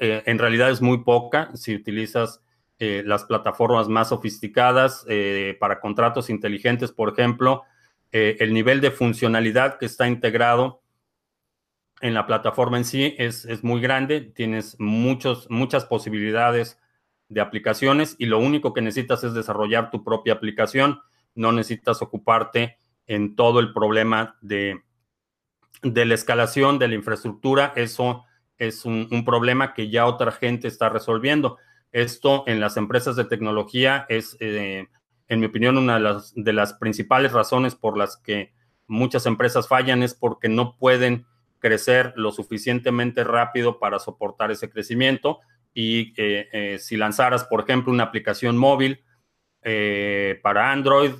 [0.00, 2.42] eh, en realidad es muy poca si utilizas
[2.78, 7.62] eh, las plataformas más sofisticadas eh, para contratos inteligentes, por ejemplo,
[8.12, 10.82] el nivel de funcionalidad que está integrado
[12.00, 16.80] en la plataforma en sí es, es muy grande, tienes muchos, muchas posibilidades
[17.28, 20.98] de aplicaciones y lo único que necesitas es desarrollar tu propia aplicación,
[21.36, 24.82] no necesitas ocuparte en todo el problema de,
[25.82, 28.24] de la escalación de la infraestructura, eso
[28.60, 31.56] es un, problema que ya otra gente está resolviendo.
[31.92, 34.86] Esto en las empresas de tecnología es, eh,
[35.28, 35.98] en mi opinión, una
[36.34, 38.52] de las, principales razones por las que
[38.86, 41.26] muchas empresas fallan es porque no pueden
[41.58, 45.40] crecer lo suficientemente rápido para soportar ese crecimiento.
[45.72, 49.02] Y eh, eh, si lanzaras, por ejemplo, una aplicación móvil
[50.42, 51.12] para Android,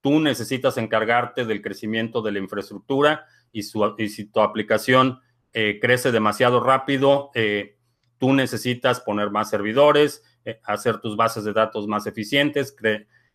[0.00, 5.20] tú necesitas encargarte del crecimiento de la infraestructura y, si tu aplicación
[5.52, 7.78] eh, crece demasiado rápido, eh,
[8.18, 12.74] tú necesitas poner más servidores, eh, hacer tus bases de datos más eficientes,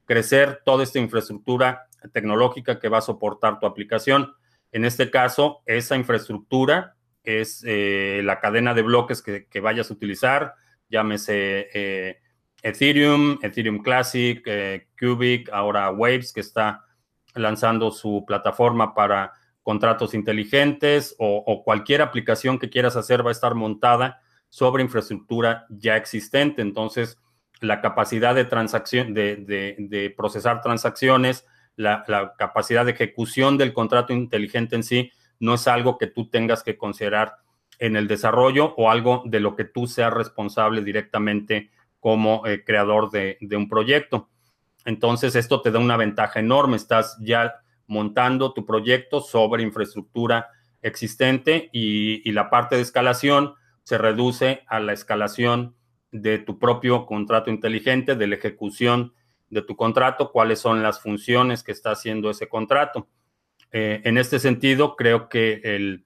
[0.06, 4.34] crecer toda esta infraestructura tecnológica que va a soportar tu aplicación.
[4.72, 10.56] En este caso, esa infraestructura es la cadena de bloques que, que, vayas a utilizar,
[10.90, 12.20] llámese
[12.62, 14.44] Ethereum, Ethereum Classic,
[15.00, 16.84] Cubic, ahora Waves, que está
[17.36, 23.56] lanzando su plataforma para contratos inteligentes o, cualquier aplicación que quieras hacer va a estar
[23.56, 26.62] montada sobre infraestructura ya existente.
[26.62, 27.18] Entonces,
[27.62, 31.48] la capacidad de transacción, de, procesar transacciones,
[31.78, 32.04] la,
[32.38, 36.78] capacidad de ejecución del contrato inteligente en sí, no es algo que tú tengas que
[36.78, 37.38] considerar
[37.80, 43.10] en el desarrollo o algo de lo que tú seas responsable directamente como eh, creador
[43.10, 44.30] de, de un proyecto.
[44.86, 46.76] Entonces, esto te da una ventaja enorme.
[46.76, 47.63] Estás ya
[47.94, 50.50] montando tu proyecto sobre infraestructura
[50.82, 53.54] existente y, la parte de escalación
[53.84, 55.76] se reduce a la escalación
[56.12, 59.14] de tu propio contrato inteligente, de la ejecución
[59.50, 63.08] de tu contrato, cuáles son las funciones que está haciendo ese contrato.
[63.72, 66.06] Eh, en este sentido, creo que el,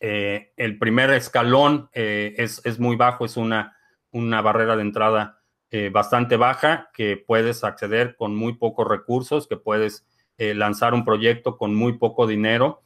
[0.00, 3.76] eh, el primer escalón eh, es, es, muy bajo, es una,
[4.10, 5.40] una barrera de entrada
[5.90, 11.56] bastante baja que puedes acceder con muy pocos recursos, que puedes eh, lanzar un proyecto
[11.56, 12.82] con muy poco dinero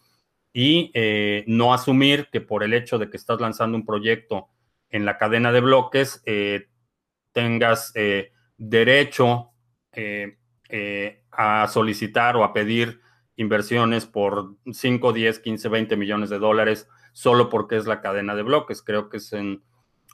[0.52, 4.48] y eh, no asumir que por el hecho de que estás lanzando un proyecto
[4.90, 6.68] en la cadena de bloques eh,
[7.32, 7.94] tengas
[8.56, 9.52] derecho
[11.30, 13.00] a solicitar o a pedir
[13.36, 18.42] inversiones por 5, 10, 15, 20 millones de dólares solo porque es la cadena de
[18.42, 18.82] bloques.
[18.82, 19.62] Creo que es en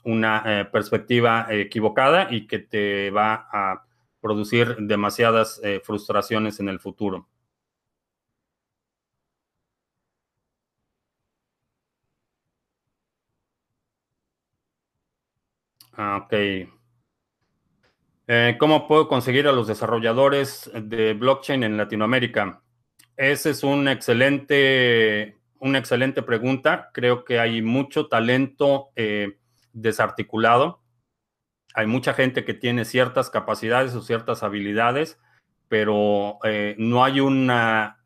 [0.05, 3.85] una perspectiva equivocada y que te va a
[4.25, 7.29] producir demasiadas eh, frustraciones en el futuro.
[15.93, 16.33] Ah, ok.
[18.27, 22.63] Eh, ¿Cómo puedo conseguir a los desarrolladores de blockchain en Latinoamérica?
[23.19, 26.89] Esa es una excelente, una excelente pregunta.
[26.95, 29.37] Creo que hay mucho talento eh,
[29.75, 30.84] desarticulado
[31.75, 35.19] hay mucha gente que tiene ciertas capacidades o ciertas habilidades,
[35.69, 37.99] pero eh, no hay una,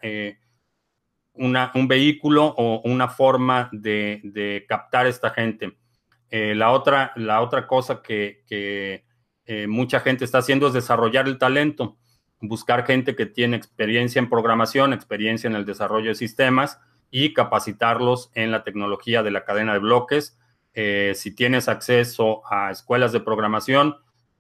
[1.35, 5.77] un vehículo o una forma de, captar a esta gente.
[6.31, 9.05] la, otra, la otra cosa que
[9.51, 11.97] eh, mucha gente está haciendo es desarrollar el talento,
[12.39, 16.79] buscar gente que tiene experiencia en programación, experiencia en el desarrollo de sistemas
[17.11, 20.38] y capacitarlos en la tecnología de la cadena de bloques.
[20.81, 23.97] Eh, si tienes acceso a escuelas de programación,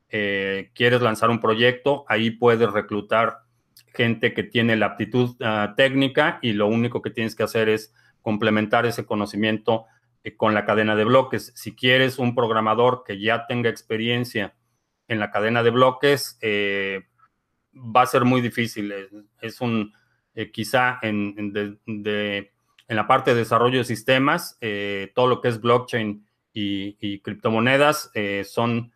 [0.08, 3.40] eh, quieres lanzar un proyecto, ahí puedes reclutar
[3.92, 7.92] gente que tiene la aptitud ah, técnica y lo único que tienes que hacer es
[8.22, 9.86] complementar ese conocimiento
[10.36, 11.50] con la cadena de bloques.
[11.56, 14.54] Si quieres un programador que ya tenga experiencia
[15.08, 17.08] en la cadena de bloques, eh,
[17.74, 18.94] va a ser muy difícil.
[19.40, 19.92] Es un,
[20.36, 22.48] eh, quizá en, en,
[22.86, 26.27] la parte de desarrollo de sistemas, eh, todo lo que es blockchain
[26.60, 28.10] y, criptomonedas
[28.44, 28.92] son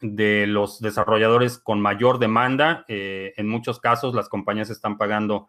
[0.00, 2.84] de los desarrolladores con mayor demanda.
[2.88, 5.48] en muchos casos, las compañías están pagando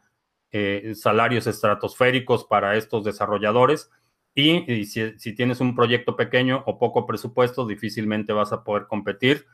[0.95, 3.91] salarios estratosféricos para estos desarrolladores.
[4.35, 9.45] Y, si, si, tienes un proyecto pequeño o poco presupuesto, difícilmente vas a poder competir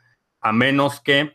[0.45, 1.33] a menos que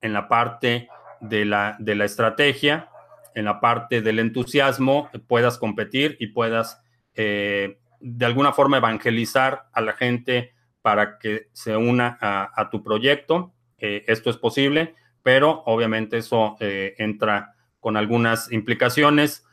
[0.00, 0.88] en la parte
[1.20, 2.90] de la, de la estrategia,
[3.34, 6.82] en la parte del entusiasmo, puedas competir y puedas
[7.14, 13.52] eh, de alguna forma evangelizar a la gente para que se una a, tu proyecto.
[13.78, 19.44] Eh, esto es posible, pero obviamente eso eh, entra con algunas implicaciones.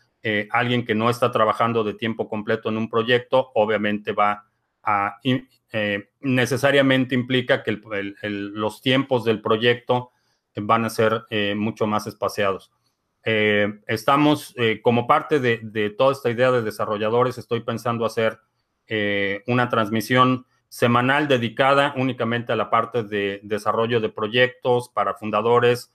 [0.52, 4.46] alguien que no está trabajando de tiempo completo en un proyecto, obviamente va
[4.84, 5.20] a
[5.76, 7.80] eh, necesariamente implica que
[8.22, 10.12] los tiempos del proyecto
[10.56, 12.72] van a ser eh, mucho más espaciados.
[13.26, 18.40] Eh, estamos, como parte de, toda esta idea de desarrolladores, estoy pensando hacer
[19.48, 25.94] una transmisión semanal dedicada únicamente a la parte de desarrollo de proyectos para fundadores,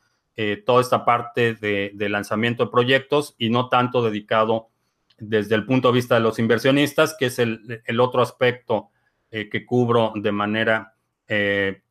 [0.64, 4.71] toda esta parte de, lanzamiento de proyectos y no tanto dedicado
[5.19, 8.91] desde el punto de vista de los inversionistas, que es el, el otro aspecto
[9.31, 10.95] eh, que cubro de manera
[11.27, 11.83] eh,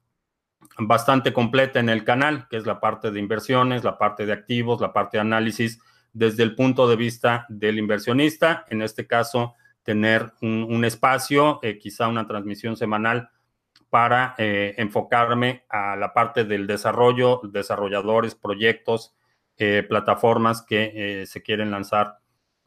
[0.80, 4.82] bastante completa en el canal, que es la parte de inversiones, la parte de activos,
[4.82, 5.80] la parte de análisis
[6.14, 8.66] desde el punto de vista del inversionista.
[8.70, 13.30] En este caso, tener un, espacio, eh, quizá una transmisión semanal
[13.90, 19.16] para enfocarme a la parte del desarrollo, desarrolladores, proyectos,
[19.88, 22.18] plataformas que se quieren lanzar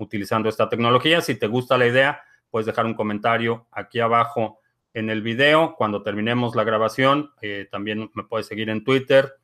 [0.00, 1.20] utilizando esta tecnología.
[1.20, 4.59] Si te gusta la idea, puedes dejar un comentario aquí abajo
[4.94, 5.74] en el video.
[5.76, 9.35] Cuando terminemos la grabación, eh, también me puedes seguir en Twitter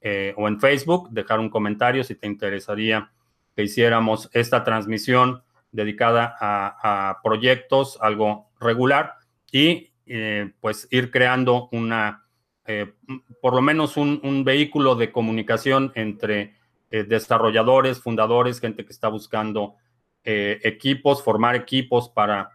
[0.00, 3.12] eh, o en Facebook, dejar un comentario si te interesaría
[3.54, 9.14] que hiciéramos esta transmisión dedicada a, proyectos, algo regular,
[9.50, 12.26] y eh, pues ir creando una,
[13.40, 16.56] por lo menos un, un, vehículo de comunicación entre
[16.90, 19.76] desarrolladores, fundadores, gente que está buscando
[20.24, 22.50] equipos, formar equipos para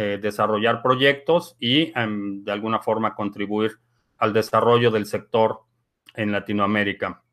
[0.00, 3.80] eh, desarrollar proyectos y em, de alguna forma contribuir
[4.18, 5.62] al desarrollo del sector
[6.14, 7.24] en Latinoamérica.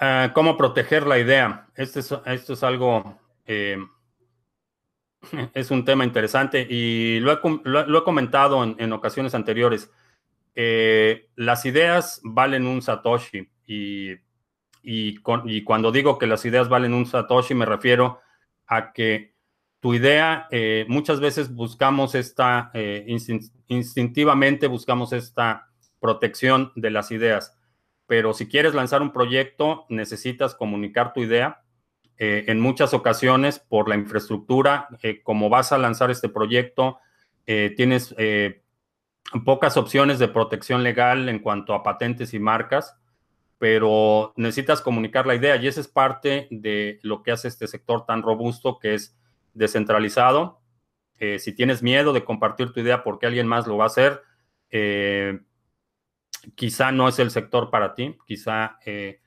[0.00, 1.68] Ah, ¿Cómo proteger la idea?
[1.74, 3.76] Este esto es algo, eh,
[5.52, 9.90] es un tema interesante y lo he, comentado en, ocasiones anteriores.
[10.54, 14.14] Eh, las ideas valen un Satoshi y
[14.84, 15.16] y,
[15.62, 18.20] cuando digo que las ideas valen un Satoshi, me refiero
[18.66, 19.34] a que
[19.80, 23.06] tu idea, eh, muchas veces buscamos esta, eh,
[23.68, 25.68] instintivamente buscamos esta
[26.00, 27.58] protección de las ideas,
[28.06, 31.62] pero si quieres lanzar un proyecto, necesitas comunicar tu idea.
[32.18, 34.88] Eh, en muchas ocasiones, por la infraestructura,
[35.22, 36.98] como vas a lanzar este proyecto,
[37.44, 38.14] tienes
[39.44, 42.96] pocas opciones de protección legal en cuanto a patentes y marcas
[43.58, 48.04] pero necesitas comunicar la idea y esa es parte de lo que hace este sector
[48.04, 49.16] tan robusto que es
[49.52, 50.60] descentralizado.
[51.18, 54.22] Eh, si tienes miedo de compartir tu idea porque alguien más lo va a hacer,
[54.70, 55.40] eh,
[56.56, 59.20] quizá no es el sector para ti, quizá eh,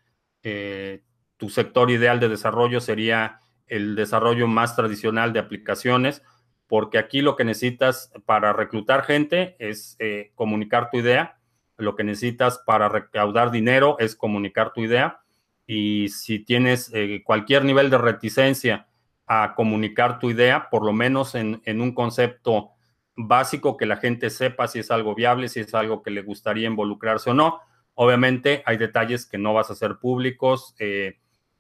[1.38, 6.22] tu sector ideal de desarrollo sería el desarrollo más tradicional de aplicaciones,
[6.68, 9.98] porque aquí lo que necesitas para reclutar gente es
[10.36, 11.37] comunicar tu idea
[11.78, 15.22] lo que necesitas para recaudar dinero es comunicar tu idea
[15.68, 18.88] y si tienes eh, cualquier nivel de reticencia
[19.28, 22.70] a comunicar tu idea, por lo menos en, un concepto
[23.18, 26.68] básico que la gente sepa si es algo viable, si es algo que le gustaría
[26.68, 27.60] involucrarse o no.
[27.96, 30.76] Obviamente hay detalles que no vas a hacer públicos.
[30.80, 31.18] Eh,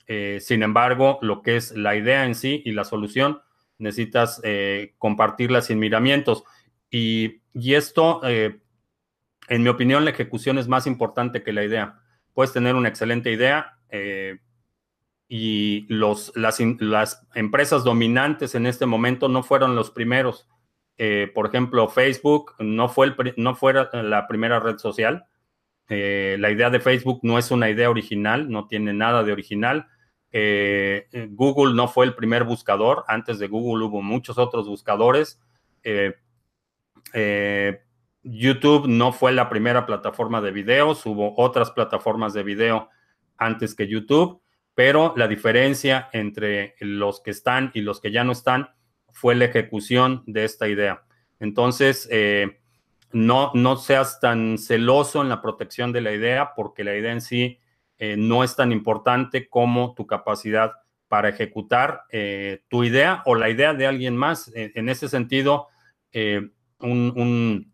[0.07, 3.41] eh, sin embargo, lo que es la idea en sí y la solución,
[3.79, 4.41] necesitas
[4.97, 6.43] compartirla sin miramientos.
[6.89, 8.21] Y, y esto,
[9.47, 11.99] en mi opinión, la ejecución es más importante que la idea.
[12.33, 13.79] Puedes tener una excelente idea
[15.27, 16.59] y los, las,
[17.33, 20.47] empresas dominantes en este momento no fueron los primeros
[20.97, 23.13] eh, por ejemplo, Facebook no fue,
[23.93, 25.27] la primera red social.
[25.89, 29.87] Eh, la idea de Facebook no es una idea original, no tiene nada de original.
[30.31, 33.05] Eh, Google no fue el primer buscador.
[33.07, 35.39] Antes de Google hubo muchos otros buscadores.
[38.29, 41.05] YouTube no fue la primera plataforma de videos.
[41.05, 42.89] Hubo otras plataformas de video
[43.37, 44.41] antes que YouTube.
[44.75, 48.69] Pero la diferencia entre los que están y los que ya no están
[49.09, 51.03] fue la ejecución de esta idea.
[51.39, 52.59] Entonces, eh,
[53.11, 57.21] no, no seas tan celoso en la protección de la idea porque la idea en
[57.21, 57.59] sí
[57.97, 60.73] eh, no es tan importante como tu capacidad
[61.07, 64.51] para ejecutar eh, tu idea o la idea de alguien más.
[64.53, 65.69] en ese sentido,
[66.79, 67.73] un,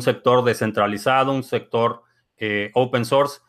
[0.00, 2.02] sector descentralizado, un sector
[2.74, 3.40] open source,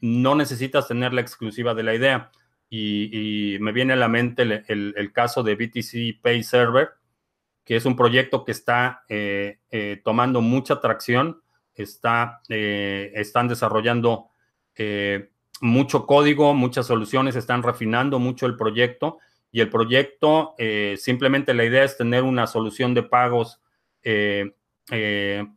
[0.00, 2.30] no necesitas tener la exclusiva de la idea.
[2.74, 6.88] Y, me viene a la mente el, caso de BTC Pay Server,
[7.66, 11.42] que es un proyecto que está eh, eh, tomando mucha tracción,
[11.74, 14.30] está, eh, están desarrollando
[15.60, 19.18] mucho código, muchas soluciones, están refinando mucho el proyecto.
[19.50, 20.54] Y el proyecto
[20.96, 23.60] simplemente la idea es tener una solución de pagos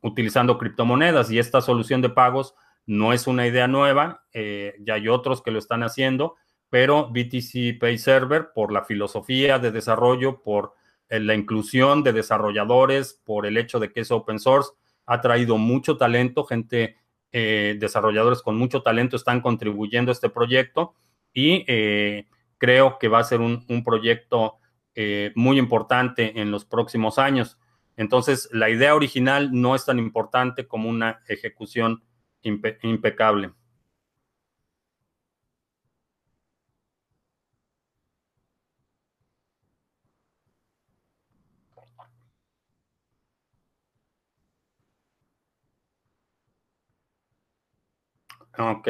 [0.01, 2.55] utilizando criptomonedas y esta solución de pagos
[2.85, 6.35] no es una idea nueva, ya hay otros que lo están haciendo
[6.75, 10.73] pero BTC Pay Server, por la filosofía de desarrollo, por
[11.07, 14.71] eh, la inclusión de desarrolladores, por el hecho de que es open source,
[15.05, 16.97] ha traído mucho talento, gente,
[17.31, 20.95] eh, desarrolladores con mucho talento están contribuyendo a este proyecto
[21.31, 22.25] y eh,
[22.57, 24.57] creo que va a ser un, proyecto
[25.35, 27.57] muy importante en los próximos años.
[27.97, 32.03] Entonces, la idea original no es tan importante como una ejecución
[32.41, 33.53] impecable.
[48.57, 48.87] Ok.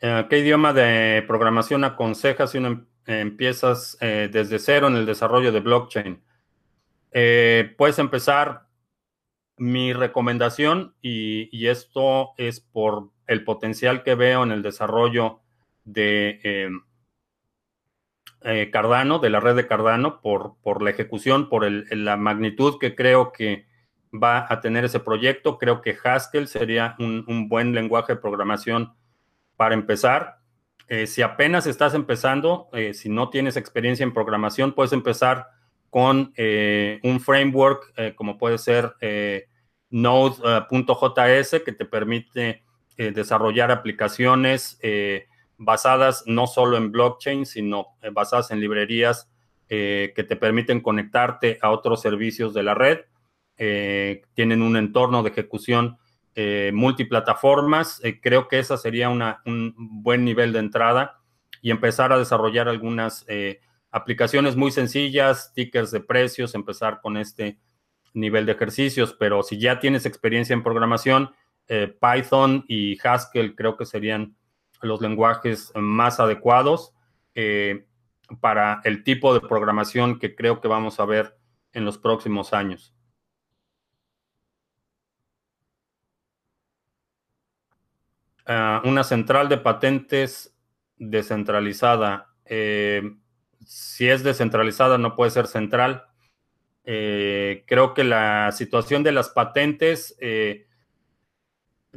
[0.00, 5.06] Eh, ¿Qué idioma de programación aconsejas si uno em, empiezas eh, desde cero en el
[5.06, 6.22] desarrollo de blockchain?
[7.12, 8.66] Eh, puedes empezar,
[9.56, 15.40] mi recomendación, y, esto es por el potencial que veo en el desarrollo
[15.84, 16.40] de
[18.42, 22.94] eh, Cardano, de la red de Cardano, por, por la ejecución, por la magnitud que
[22.94, 23.66] creo que
[24.14, 25.58] va a tener ese proyecto.
[25.58, 28.94] Creo que Haskell sería un, buen lenguaje de programación
[29.56, 30.38] para empezar.
[30.88, 35.48] Eh, si apenas estás empezando, eh, si no tienes experiencia en programación, puedes empezar
[35.90, 38.94] con un framework como puede ser
[39.90, 42.64] Node.js que te permite
[42.96, 44.76] desarrollar aplicaciones
[45.56, 49.30] basadas no solo en blockchain, sino eh, basadas en librerías
[49.68, 53.00] eh, que te permiten conectarte a otros servicios de la red.
[53.56, 55.98] Eh, tienen un entorno de ejecución
[56.72, 58.00] multiplataformas.
[58.20, 61.20] creo que esa sería un buen nivel de entrada
[61.62, 63.24] y empezar a desarrollar algunas
[63.90, 67.58] aplicaciones muy sencillas, tickers de precios, empezar con este
[68.14, 69.14] nivel de ejercicios.
[69.18, 71.30] Pero si ya tienes experiencia en programación,
[71.66, 74.36] Python y Haskell creo que serían
[74.84, 76.92] los lenguajes más adecuados
[77.34, 77.86] eh,
[78.40, 81.36] para el tipo de programación que creo que vamos a ver
[81.72, 82.93] en los próximos años.
[88.46, 90.54] Ah, una central de patentes
[90.96, 92.34] descentralizada.
[92.44, 93.16] Eh,
[93.64, 96.04] si es descentralizada, no puede ser central.
[96.84, 100.16] Eh, creo que la situación de las patentes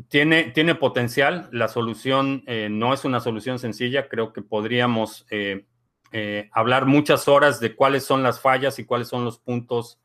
[0.10, 1.50] tiene, tiene potencial.
[1.52, 4.08] La solución eh, no es una solución sencilla.
[4.08, 5.66] Creo que podríamos eh,
[6.12, 10.00] eh, hablar muchas horas de cuáles son las fallas y cuáles son los puntos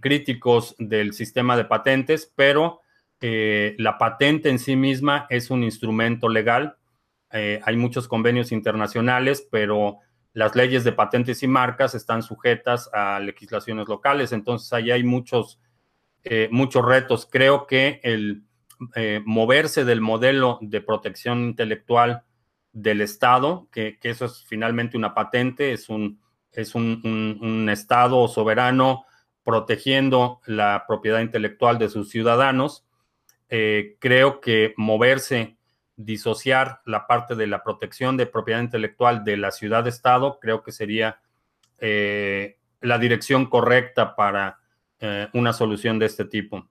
[0.00, 2.80] críticos del sistema de patentes, pero
[3.20, 6.76] la patente en sí misma es un instrumento legal.
[7.30, 9.98] hay muchos convenios internacionales, pero
[10.32, 14.32] las leyes de patentes y marcas están sujetas a legislaciones locales.
[14.32, 15.58] Entonces, ahí hay muchos
[16.24, 17.26] eh, muchos retos.
[17.30, 18.42] Creo que el
[18.94, 22.24] eh, moverse del modelo de protección intelectual
[22.72, 26.20] del Estado, que, eso es finalmente una patente, es un,
[26.52, 29.04] es un, Estado soberano
[29.42, 32.84] protegiendo la propiedad intelectual de sus ciudadanos.
[33.50, 35.56] Eh, creo que moverse,
[35.96, 41.20] disociar la parte de la protección de propiedad intelectual de la ciudad-estado, creo que sería
[41.78, 44.60] eh, la dirección correcta para
[45.00, 46.68] eh, una solución de este tipo.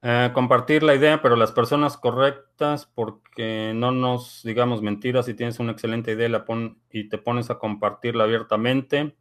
[0.00, 5.58] Eh, compartir la idea, pero las personas correctas, porque no nos digamos mentiras, si tienes
[5.58, 6.44] una excelente idea
[6.90, 9.16] y te pones a compartirla abiertamente,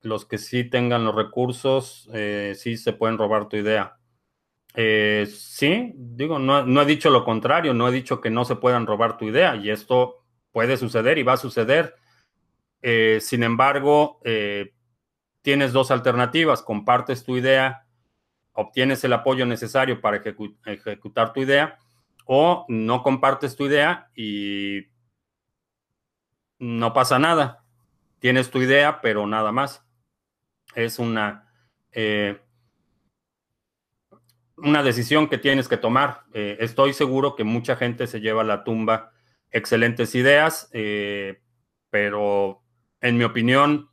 [0.00, 3.98] los que sí tengan los recursos, eh, sí se pueden robar tu idea.
[4.74, 8.56] Eh, sí, digo, no, no, he dicho lo contrario, no he dicho que no se
[8.56, 11.94] puedan robar tu idea y esto puede suceder y va a suceder.
[13.20, 14.20] sin embargo,
[15.42, 17.87] tienes dos alternativas, compartes tu idea
[18.60, 21.78] obtienes el apoyo necesario para ejecutar tu idea
[22.24, 24.88] o no compartes tu idea y
[26.58, 27.64] no pasa nada.
[28.18, 29.86] Tienes tu idea, pero nada más.
[30.74, 31.52] Es una,
[31.92, 32.40] eh,
[34.56, 36.24] una decisión que tienes que tomar.
[36.32, 39.12] Eh, estoy seguro que mucha gente se lleva a la tumba
[39.52, 41.42] excelentes ideas, eh,
[41.90, 42.64] pero
[43.00, 43.88] en mi opinión,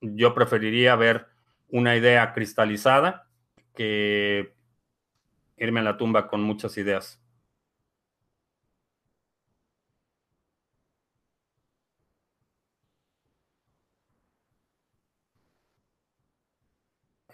[0.00, 1.26] yo preferiría ver
[1.68, 3.25] una idea cristalizada
[3.76, 4.54] que
[5.58, 7.20] irme a la tumba con muchas ideas.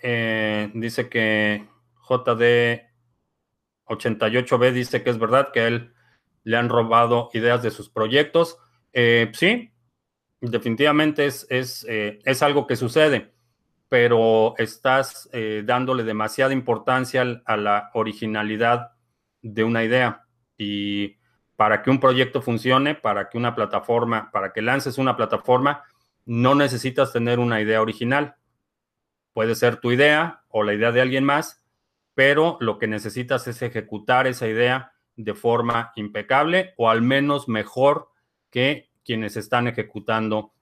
[0.02, 1.66] Eh, dice que
[2.08, 5.92] JD88B dice que es verdad que a él
[6.44, 8.58] le han robado ideas de sus proyectos.
[8.92, 9.72] Eh, sí,
[10.40, 13.32] definitivamente es, es, eh, es algo que sucede
[13.92, 18.92] pero estás eh, dándole demasiada importancia a la originalidad
[19.42, 20.24] de una idea.
[20.56, 21.18] Y
[21.56, 25.82] para que un proyecto funcione, para que una plataforma, para que lances una plataforma,
[26.24, 28.36] no necesitas tener una idea original.
[29.34, 31.62] Puede ser tu idea o la idea de alguien más,
[32.14, 38.08] pero lo que necesitas es ejecutar esa idea de forma impecable o al menos mejor
[38.48, 40.54] que quienes están ejecutando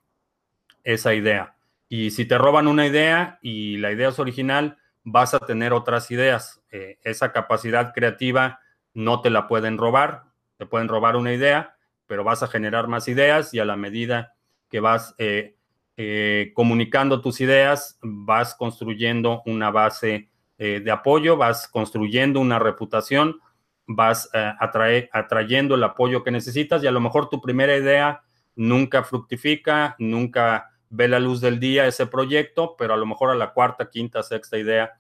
[0.83, 1.55] esa idea.
[1.93, 6.13] Y si te roban una idea y la idea es original, vas a tener otras
[6.13, 6.63] ideas.
[6.71, 8.61] Eh, esa capacidad creativa
[8.95, 10.23] no te la pueden robar.
[10.57, 11.75] Te pueden robar una idea,
[12.07, 14.35] pero vas a generar más ideas y a la medida
[14.69, 15.57] que vas eh,
[15.97, 23.41] eh, comunicando tus ideas, vas construyendo una base de apoyo, vas construyendo una reputación,
[23.87, 24.29] vas
[24.61, 28.21] atrayendo el apoyo que necesitas y a lo mejor tu primera idea
[28.57, 33.37] nunca fructifica, nunca ve la luz del día ese proyecto, pero a lo mejor a
[33.37, 34.99] la cuarta, quinta, sexta idea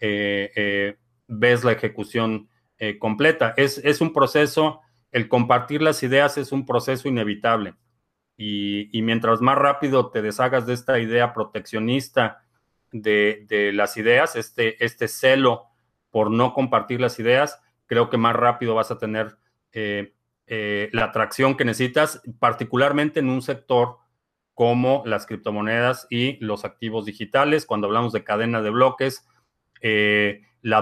[0.00, 0.96] eh, eh,
[1.28, 3.54] ves la ejecución eh, completa.
[3.56, 4.80] Es, es, un proceso,
[5.12, 7.74] el compartir las ideas es un proceso inevitable.
[8.38, 12.42] Y, mientras más rápido te deshagas de esta idea proteccionista
[12.92, 15.64] de, de, las ideas, este, este celo
[16.10, 19.38] por no compartir las ideas, creo que más rápido vas a tener
[20.48, 23.98] la atracción que necesitas, particularmente en un sector
[24.56, 27.66] como las criptomonedas y los activos digitales.
[27.66, 29.28] Cuando hablamos de cadena de bloques,
[29.82, 30.78] eh, la,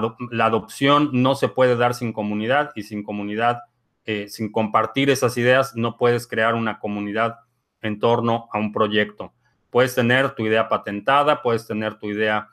[0.47, 3.63] adopción no se puede dar sin comunidad y sin comunidad,
[4.05, 7.41] eh, sin compartir esas ideas, no puedes crear una comunidad
[7.83, 9.35] en torno a un proyecto.
[9.71, 12.51] Puedes tener tu idea patentada, puedes tener tu idea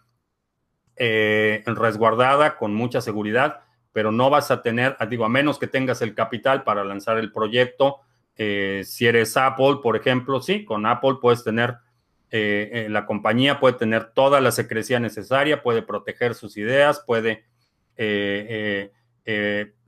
[0.96, 3.60] eh, resguardada con mucha seguridad,
[3.94, 7.32] pero no vas a tener, digo, a menos que tengas el capital para lanzar el
[7.32, 8.00] proyecto,
[8.44, 11.78] eh, si eres Apple, por ejemplo, sí, con Apple puedes tener,
[12.32, 17.46] eh, eh, la compañía puede tener toda la secrecía necesaria, puede proteger sus ideas, puede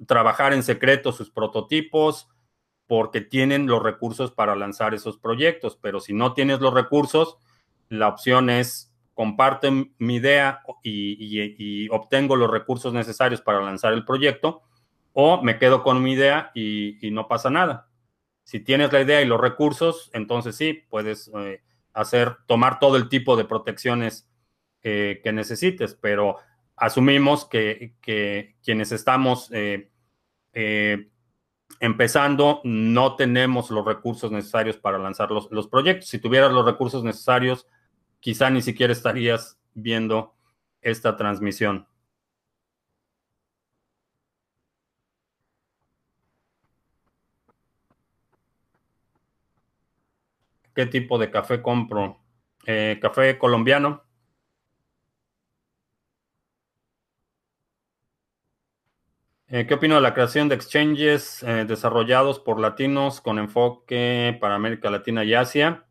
[0.06, 2.30] trabajar en secreto sus prototipos,
[2.86, 5.80] porque tienen los recursos para lanzar esos proyectos.
[5.82, 7.38] Pero si no tienes los recursos,
[7.89, 14.62] la opción es comparte mi idea y, obtengo los recursos necesarios para lanzar el proyecto,
[15.12, 17.88] o me quedo con mi idea y no pasa nada.
[18.44, 21.62] Si tienes la idea y los recursos, entonces sí, puedes eh,
[21.94, 24.30] hacer, tomar todo el tipo de protecciones
[24.82, 26.38] eh, que necesites, pero
[26.76, 27.96] asumimos que,
[28.62, 29.89] quienes estamos eh,
[31.80, 36.10] empezando no tenemos los recursos necesarios para lanzar los, los, proyectos.
[36.10, 37.68] Si tuvieras los recursos necesarios,
[38.20, 40.36] quizá ni siquiera estarías viendo
[40.82, 41.88] esta transmisión.
[50.74, 52.19] ¿Qué tipo de café compro?
[52.65, 54.03] Eh, café colombiano.
[59.47, 64.55] Eh, ¿Qué opino de la creación de exchanges eh, desarrollados por latinos con enfoque para
[64.55, 65.86] América Latina y Asia?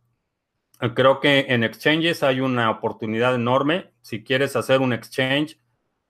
[0.96, 3.92] creo que en exchanges hay una oportunidad enorme.
[4.00, 5.60] Si quieres hacer un exchange,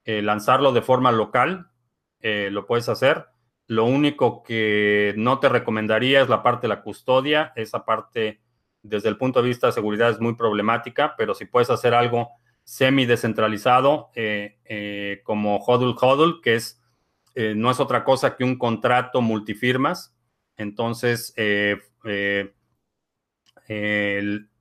[0.07, 1.71] lanzarlo de forma local,
[2.23, 3.27] lo puedes hacer.
[3.67, 7.53] Lo único que no te recomendaría es la parte de la custodia.
[7.55, 8.41] Esa parte,
[8.83, 12.31] desde el punto de vista de seguridad, es muy problemática, pero si puedes hacer algo
[12.65, 16.81] semi descentralizado eh, eh, como HODL HODL, que es,
[17.35, 20.15] eh, no es otra cosa que un contrato multifirmas.
[20.57, 21.35] Entonces,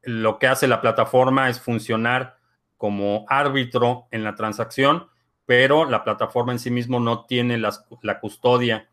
[0.03, 2.37] lo que hace la plataforma es funcionar
[2.77, 5.07] como árbitro en la transacción,
[5.45, 8.89] pero la plataforma en sí mismo no tiene la custodia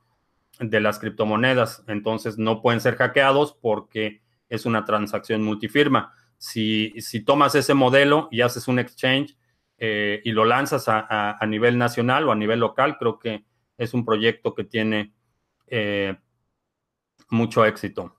[0.58, 6.12] de las criptomonedas, entonces no pueden ser hackeados porque es una transacción multifirma.
[6.36, 9.36] Si, si tomas ese modelo y haces un exchange
[9.76, 13.44] eh, y lo lanzas a, nivel nacional o a nivel local, creo que
[13.76, 15.14] es un proyecto que tiene
[15.66, 16.16] eh,
[17.30, 18.16] mucho éxito.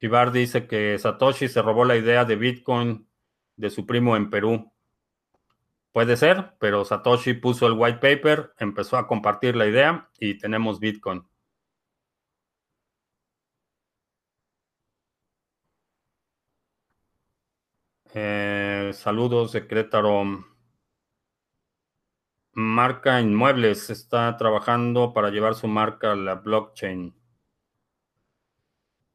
[0.00, 3.08] Ibar dice que Satoshi se robó la idea de Bitcoin
[3.56, 4.72] de su primo en Perú.
[5.92, 10.80] Puede ser, pero Satoshi puso el white paper, empezó a compartir la idea y tenemos
[10.80, 11.24] Bitcoin.
[18.16, 20.46] Eh, saludos de.
[22.52, 27.12] Marca Inmuebles está trabajando para llevar su marca a la blockchain.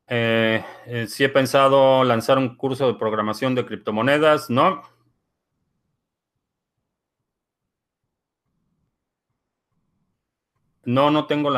[0.08, 4.82] Eh, eh, si he pensado lanzar un curso de programación de criptomonedas, no.
[10.84, 11.50] No, no tengo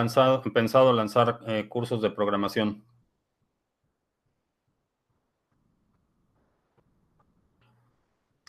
[0.52, 1.40] pensado lanzar
[1.70, 2.84] cursos de programación.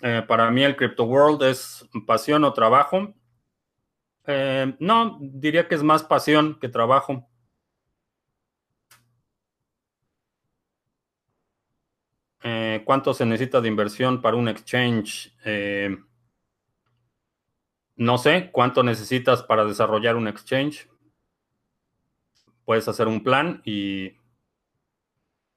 [0.02, 3.14] Eh, para mí el Crypto World es pasión o trabajo.
[4.26, 7.28] Eh, no, diría que es más pasión que trabajo.
[12.42, 15.32] Eh, ¿Cuánto se necesita de inversión para un exchange?
[17.94, 20.88] no sé, ¿cuánto necesitas para desarrollar un exchange?
[22.64, 24.16] Puedes hacer un plan y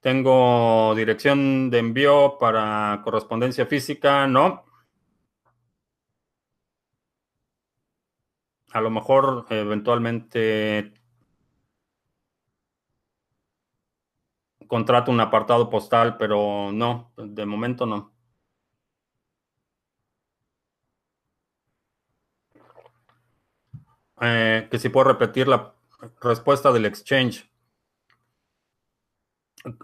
[0.06, 4.64] tengo dirección de envío para correspondencia física, no.
[8.72, 10.94] A lo mejor eventualmente
[14.68, 18.14] contrato un apartado postal, pero no, de momento no.
[24.22, 25.74] Eh, que si puedo repetir la
[26.22, 27.55] respuesta del exchange.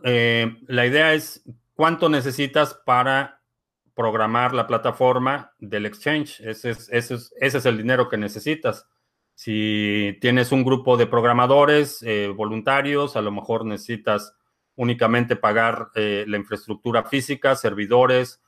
[0.04, 1.44] Eh, la idea es
[1.76, 3.42] cuánto necesitas para
[3.96, 6.40] programar la plataforma del exchange.
[6.42, 8.88] Ese es, el dinero que necesitas.
[9.36, 14.36] Si tienes un grupo de programadores eh, voluntarios, a lo mejor necesitas
[14.76, 18.42] únicamente pagar eh, la infraestructura física, servidores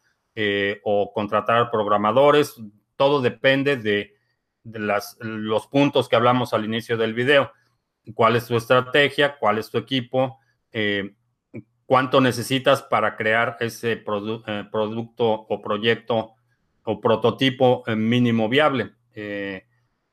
[0.83, 2.59] o contratar programadores.
[2.95, 4.15] Todo depende de,
[4.63, 7.51] los puntos que hablamos al inicio del video.
[8.15, 9.37] ¿Cuál es tu estrategia?
[9.37, 10.39] ¿Cuál es tu equipo?
[11.85, 13.97] Cuánto necesitas para crear ese eh,
[14.71, 16.33] producto o proyecto
[16.85, 18.93] o prototipo eh, mínimo viable.
[19.13, 19.67] Eh,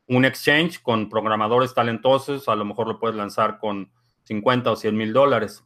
[0.06, 3.90] un exchange con programadores talentosos, a lo mejor lo puedes lanzar con
[4.24, 5.64] 50 o 100 mil dólares.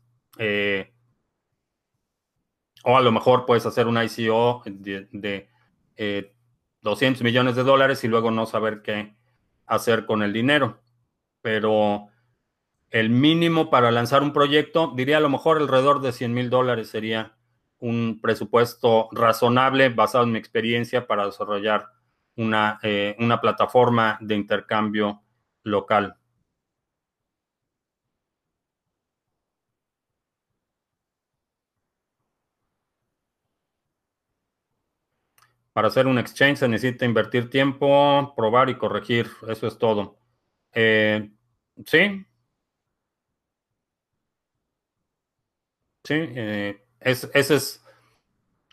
[2.85, 6.35] o a lo mejor puedes hacer un ICO de, de
[6.83, 9.17] 200 millones de dólares y luego no saber qué
[9.67, 10.81] hacer con el dinero.
[11.41, 12.09] Pero
[12.91, 16.89] el mínimo para lanzar un proyecto, diría a lo mejor alrededor de 100 mil dólares
[16.89, 17.37] sería
[17.79, 21.89] un presupuesto razonable basado en mi experiencia para desarrollar
[22.37, 25.23] una, eh, una plataforma de intercambio
[25.65, 26.17] local.
[35.75, 39.29] Para hacer un exchange se necesita invertir tiempo, probar y corregir.
[39.49, 40.17] Eso es todo.
[40.73, 41.33] Eh,
[41.85, 42.25] sí,
[46.05, 47.83] Sí, eh, esa es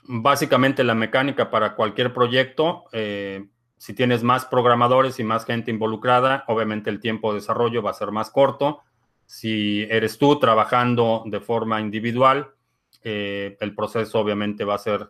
[0.04, 2.84] básicamente la mecánica para cualquier proyecto.
[2.92, 7.92] Eh, si tienes más programadores y más gente involucrada, obviamente el tiempo de desarrollo va
[7.92, 8.82] a ser más corto.
[9.26, 12.54] Si eres tú trabajando de forma individual,
[13.02, 15.10] eh, el proceso obviamente va a ser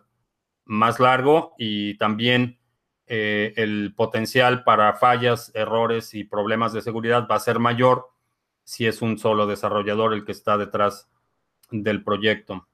[0.64, 2.58] más largo y también
[3.04, 8.08] el potencial para fallas, errores y problemas de seguridad va a ser mayor
[8.64, 11.10] si es un solo desarrollador el que está detrás
[11.72, 12.68] del proyecto.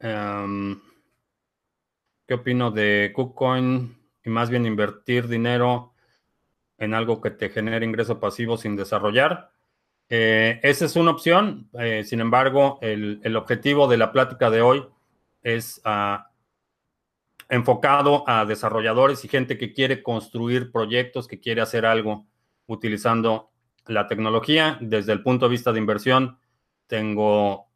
[0.00, 0.80] Em,
[2.26, 5.94] ¿Qué opino de KuCoin y más bien invertir dinero
[6.78, 9.52] en algo que te genere ingreso pasivo sin desarrollar?
[10.08, 14.86] Eh, esa es una opción, eh, sin embargo, el, objetivo de la plática de hoy
[15.42, 16.18] es uh,
[17.48, 22.26] enfocado a desarrolladores y gente que quiere construir proyectos, que quiere hacer algo
[22.66, 23.50] utilizando
[23.86, 24.78] la tecnología.
[24.80, 26.38] Desde el punto de vista de inversión,
[26.86, 27.70] tengo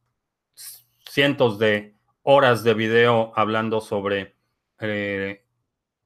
[1.09, 4.37] cientos de horas de video hablando sobre
[4.81, 5.45] eh,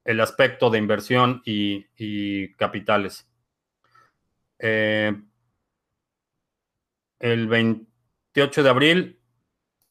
[0.04, 3.28] el aspecto de inversión y, capitales.
[4.58, 5.12] Eh,
[7.18, 9.20] el 28 de abril,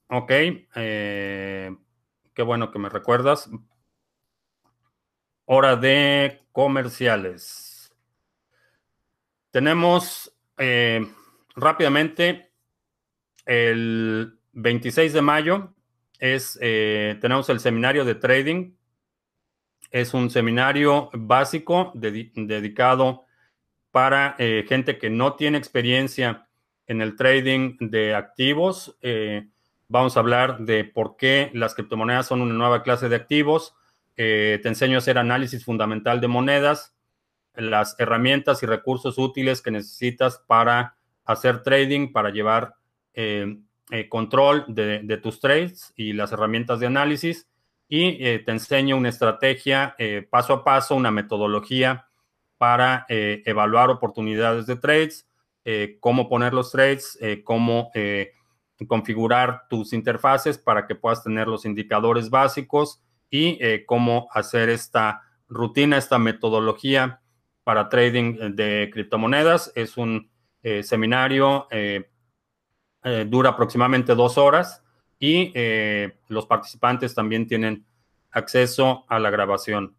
[0.07, 0.31] ok,
[0.75, 1.75] eh,
[2.33, 3.49] qué bueno que me recuerdas.
[5.45, 7.93] Hora de comerciales.
[9.51, 10.35] Tenemos
[11.55, 12.51] rápidamente
[13.45, 15.73] el 26 de mayo
[16.19, 18.75] es, eh, tenemos el seminario de trading.
[19.91, 23.25] Es un seminario básico dedicado
[23.91, 26.47] para eh, gente que no tiene experiencia
[26.87, 28.97] en el trading de activos.
[29.01, 29.49] Eh,
[29.93, 33.75] vamos a hablar de por qué las criptomonedas son una nueva clase de activos.
[34.15, 36.95] te enseño a hacer análisis fundamental de monedas,
[37.53, 42.73] las herramientas y recursos útiles que necesitas para hacer trading, para llevar
[43.13, 47.47] eh, control de, tus trades y las herramientas de análisis
[47.87, 52.07] y eh, te enseño una estrategia eh, paso a paso, una metodología
[52.57, 55.27] para evaluar oportunidades de trades,
[55.99, 57.91] cómo poner los trades, cómo
[58.85, 65.97] configurar tus interfaces para que puedas tener los indicadores básicos y cómo hacer esta rutina,
[65.97, 67.21] esta metodología
[67.63, 69.71] para trading de criptomonedas.
[69.75, 70.29] Es un
[70.83, 71.67] seminario
[73.05, 74.81] eh, dura aproximadamente dos horas
[75.19, 77.85] y eh, los participantes también tienen
[78.31, 79.97] acceso a la grabación.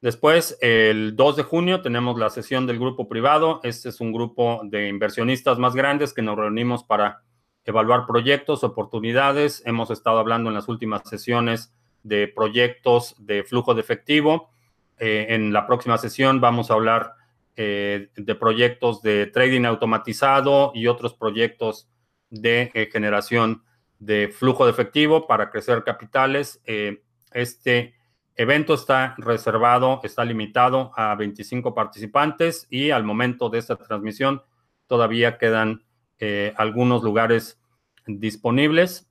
[0.00, 3.60] Después, el 2 de junio, tenemos la sesión del grupo privado.
[3.62, 7.24] Este es un grupo de inversionistas más grandes que nos reunimos para
[7.68, 9.62] evaluar proyectos, oportunidades.
[9.66, 14.50] Hemos estado hablando en las últimas sesiones de proyectos de flujo de efectivo.
[14.98, 17.14] Eh, en la próxima sesión vamos a hablar
[17.56, 21.88] de proyectos de trading automatizado y otros proyectos
[22.30, 23.64] de eh, generación
[23.98, 26.60] de flujo de efectivo para crecer capitales.
[26.64, 27.02] Eh,
[27.32, 27.94] este
[28.36, 34.42] evento está reservado, está limitado a 25 participantes y al momento de esta transmisión
[34.86, 35.84] todavía quedan
[36.18, 37.60] eh, algunos lugares
[38.06, 39.08] disponibles.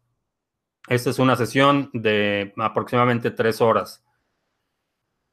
[0.87, 4.03] Esta es una sesión de aproximadamente tres horas.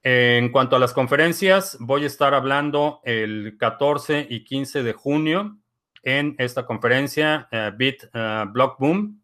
[0.02, 5.58] En cuanto a las conferencias, voy a estar hablando el 14 y 15 de junio
[6.02, 9.22] en esta conferencia, eh, Bit uh, Block Boom.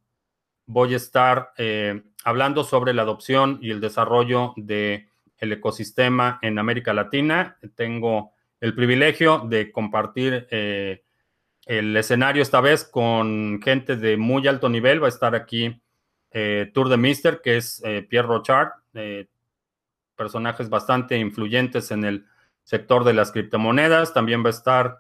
[0.65, 6.59] Voy a estar eh, hablando sobre la adopción y el desarrollo del el ecosistema en
[6.59, 7.59] América Latina.
[7.75, 10.47] Tengo el privilegio de compartir
[11.67, 15.03] el escenario esta vez con gente de muy alto nivel.
[15.03, 15.81] Va a estar aquí
[16.31, 18.71] Tour de Mister, que es Pierre Rochard,
[20.17, 22.27] personajes bastante influyentes en el
[22.63, 24.13] sector de las criptomonedas.
[24.15, 24.99] También va a estar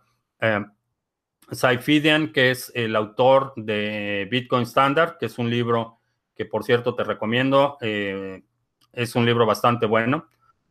[1.52, 5.98] Saifidian, que es el autor de Bitcoin Standard, que es un libro
[6.34, 7.76] que, por cierto, te recomiendo.
[7.80, 8.42] Eh,
[8.92, 10.28] es un libro bastante bueno.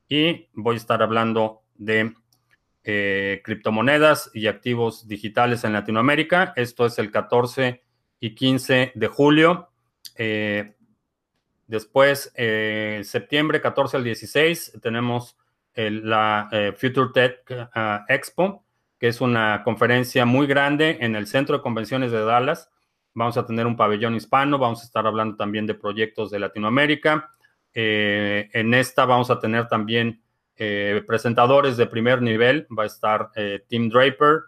[0.07, 2.13] Y voy a estar hablando de
[2.91, 6.53] eh, criptomonedas y activos digitales en Latinoamérica.
[6.55, 7.83] Esto es el 14
[8.19, 9.69] y 15 de julio.
[10.15, 10.75] Eh,
[11.67, 12.33] después,
[13.03, 15.37] septiembre 14 al 16, tenemos
[15.75, 18.65] la Future Tech ah, Expo
[18.99, 22.69] que es una conferencia muy grande en el Centro de Convenciones de Dallas.
[23.13, 27.31] Vamos a tener un pabellón hispano, vamos a estar hablando también de proyectos de Latinoamérica.
[27.73, 30.21] Eh, en esta vamos a tener también
[30.59, 32.67] eh, presentadores de primer nivel.
[32.77, 34.41] Va a estar eh, Tim Draper,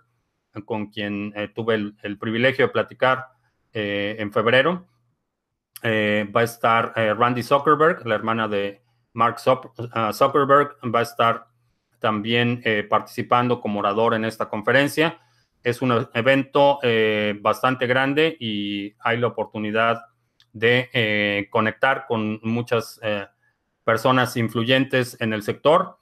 [0.66, 3.28] con quien tuve el, privilegio de platicar
[3.72, 4.86] en febrero.
[5.82, 8.82] va a estar Randy Zuckerberg, la hermana de
[9.14, 10.76] Mark Zuckerberg.
[10.94, 11.52] Va a estar
[12.02, 15.22] también eh, participando como orador en esta conferencia.
[15.64, 20.02] Es un evento eh, bastante grande y hay la oportunidad
[20.52, 23.00] de eh, conectar con muchas
[23.86, 26.00] personas influyentes en el sector.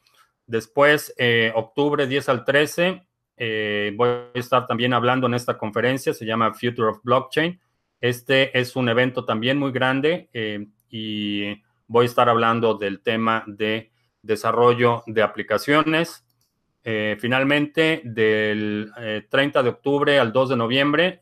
[0.49, 1.13] Después,
[1.53, 3.05] octubre 10 al 13,
[3.95, 7.61] voy a estar también hablando en esta conferencia, se llama Future of Blockchain.
[8.01, 10.27] Este es un evento también muy grande
[10.89, 13.91] y voy a estar hablando del tema de
[14.21, 16.25] desarrollo de aplicaciones.
[16.83, 18.91] Eh, finalmente, del
[19.29, 21.21] 30 eh, de octubre al 2 de noviembre,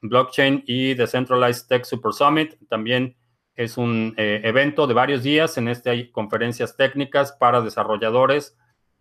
[0.00, 2.54] Blockchain y Decentralized Tech Super Summit.
[2.68, 3.16] También
[3.56, 5.58] es un eh, evento de varios días.
[5.58, 8.56] En este hay conferencias técnicas para desarrolladores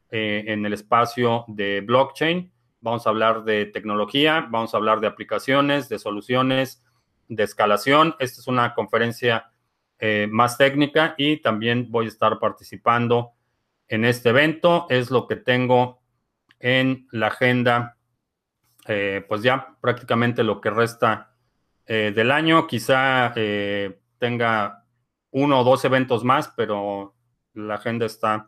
[0.09, 2.51] eh, en el espacio de blockchain.
[2.81, 6.83] Vamos a hablar de tecnología, vamos a hablar de aplicaciones, de soluciones,
[7.27, 8.15] de escalación.
[8.19, 9.51] Esta es una conferencia
[9.99, 13.33] eh, más técnica y también voy a estar participando
[13.87, 14.87] en este evento.
[14.89, 16.01] Es lo que tengo
[16.59, 17.97] en la agenda,
[18.85, 21.33] pues ya prácticamente lo que resta
[21.87, 22.67] del año.
[22.67, 23.33] Quizá
[24.21, 24.85] tenga
[25.31, 27.15] uno o dos eventos más, pero
[27.53, 28.47] la agenda está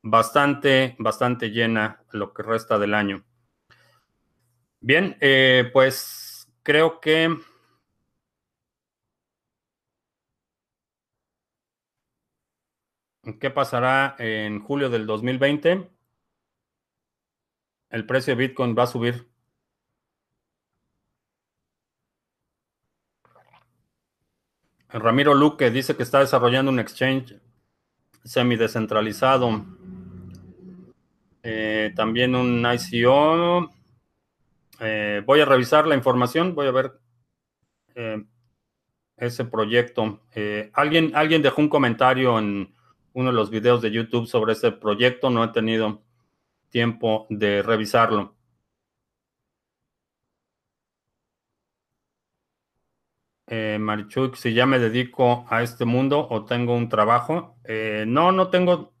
[0.00, 3.24] bastante, bastante llena lo que resta del año.
[4.80, 7.36] Bien, eh, pues creo que
[13.40, 15.90] ¿Qué pasará en julio del 2020?
[17.90, 19.35] El precio de Bitcoin va a subir.
[24.98, 27.38] Ramiro Luque dice que está desarrollando un exchange
[28.24, 29.64] semi-descentralizado.
[31.42, 33.70] Eh, también un ICO.
[34.80, 36.92] Eh, voy a revisar la información, voy a ver
[37.94, 38.24] eh,
[39.16, 40.20] ese proyecto.
[40.72, 42.74] alguien, alguien dejó un comentario en
[43.12, 46.02] uno de los videos de YouTube sobre ese proyecto, no he tenido
[46.70, 48.35] tiempo de revisarlo.
[53.48, 53.78] Eh,
[54.34, 57.56] si ya me dedico a este mundo o tengo un trabajo.
[57.64, 58.92] Eh, no, no tengo.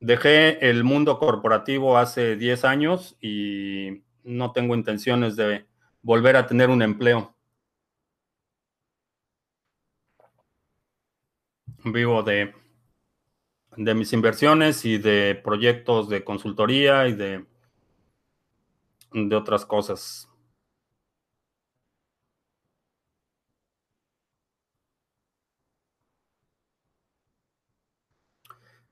[0.00, 5.66] Dejé el mundo corporativo hace 10 años y no tengo intenciones de
[6.02, 7.36] volver a tener un empleo.
[11.84, 12.52] Vivo de,
[13.76, 17.46] de mis inversiones y de proyectos de consultoría y de,
[19.12, 20.31] de otras cosas.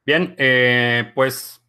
[0.06, 1.62] Bien, eh, pues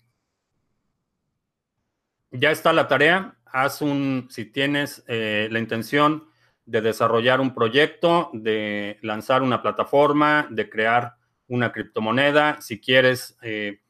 [2.31, 3.37] ya está la tarea.
[3.45, 6.27] Haz un, si tienes eh, la intención
[6.65, 11.15] de desarrollar un proyecto, de lanzar una plataforma, de crear
[11.47, 13.81] una criptomoneda, si quieres eh,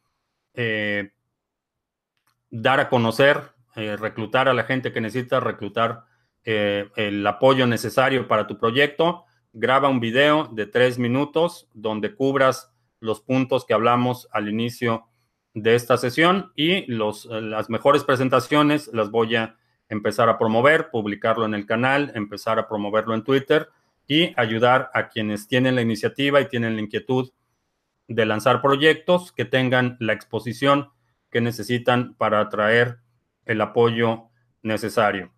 [2.50, 6.06] dar a conocer, reclutar a la gente que necesita, reclutar
[6.44, 12.71] el apoyo necesario para tu proyecto, graba un video de tres minutos donde cubras
[13.02, 15.08] los puntos que hablamos al inicio
[15.54, 19.58] de esta sesión y los, las mejores presentaciones las voy a
[19.90, 23.68] empezar a promover, publicarlo en el canal, empezar a promoverlo en Twitter
[24.08, 27.32] y ayudar a quienes tienen la iniciativa y tienen la inquietud
[28.08, 30.90] de lanzar proyectos que tengan la exposición
[31.30, 33.00] que necesitan para atraer
[33.46, 34.30] el apoyo
[34.64, 35.32] necesario.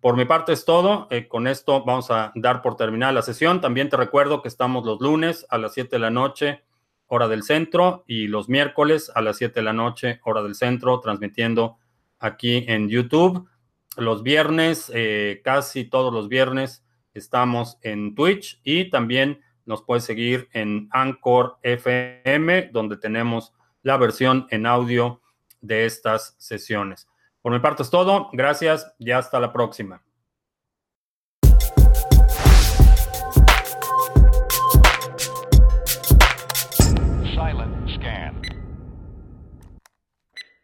[0.00, 1.08] Por mi parte es todo.
[1.10, 3.60] Eh, con esto vamos a dar por terminada la sesión.
[3.60, 6.63] También te recuerdo que estamos los lunes a las 7 de la noche
[7.06, 11.00] hora del centro, y los miércoles a las 7 de la noche, hora del centro,
[11.00, 11.78] transmitiendo
[12.18, 13.48] aquí en YouTube.
[13.96, 16.84] Los viernes, eh, casi todos los viernes,
[17.14, 23.52] estamos en Twitch y también nos puedes seguir en Anchor FM, donde tenemos
[23.82, 25.22] la versión en audio
[25.60, 27.08] de estas sesiones.
[27.40, 28.30] Por mi parte es todo.
[28.32, 30.03] Gracias y hasta la próxima.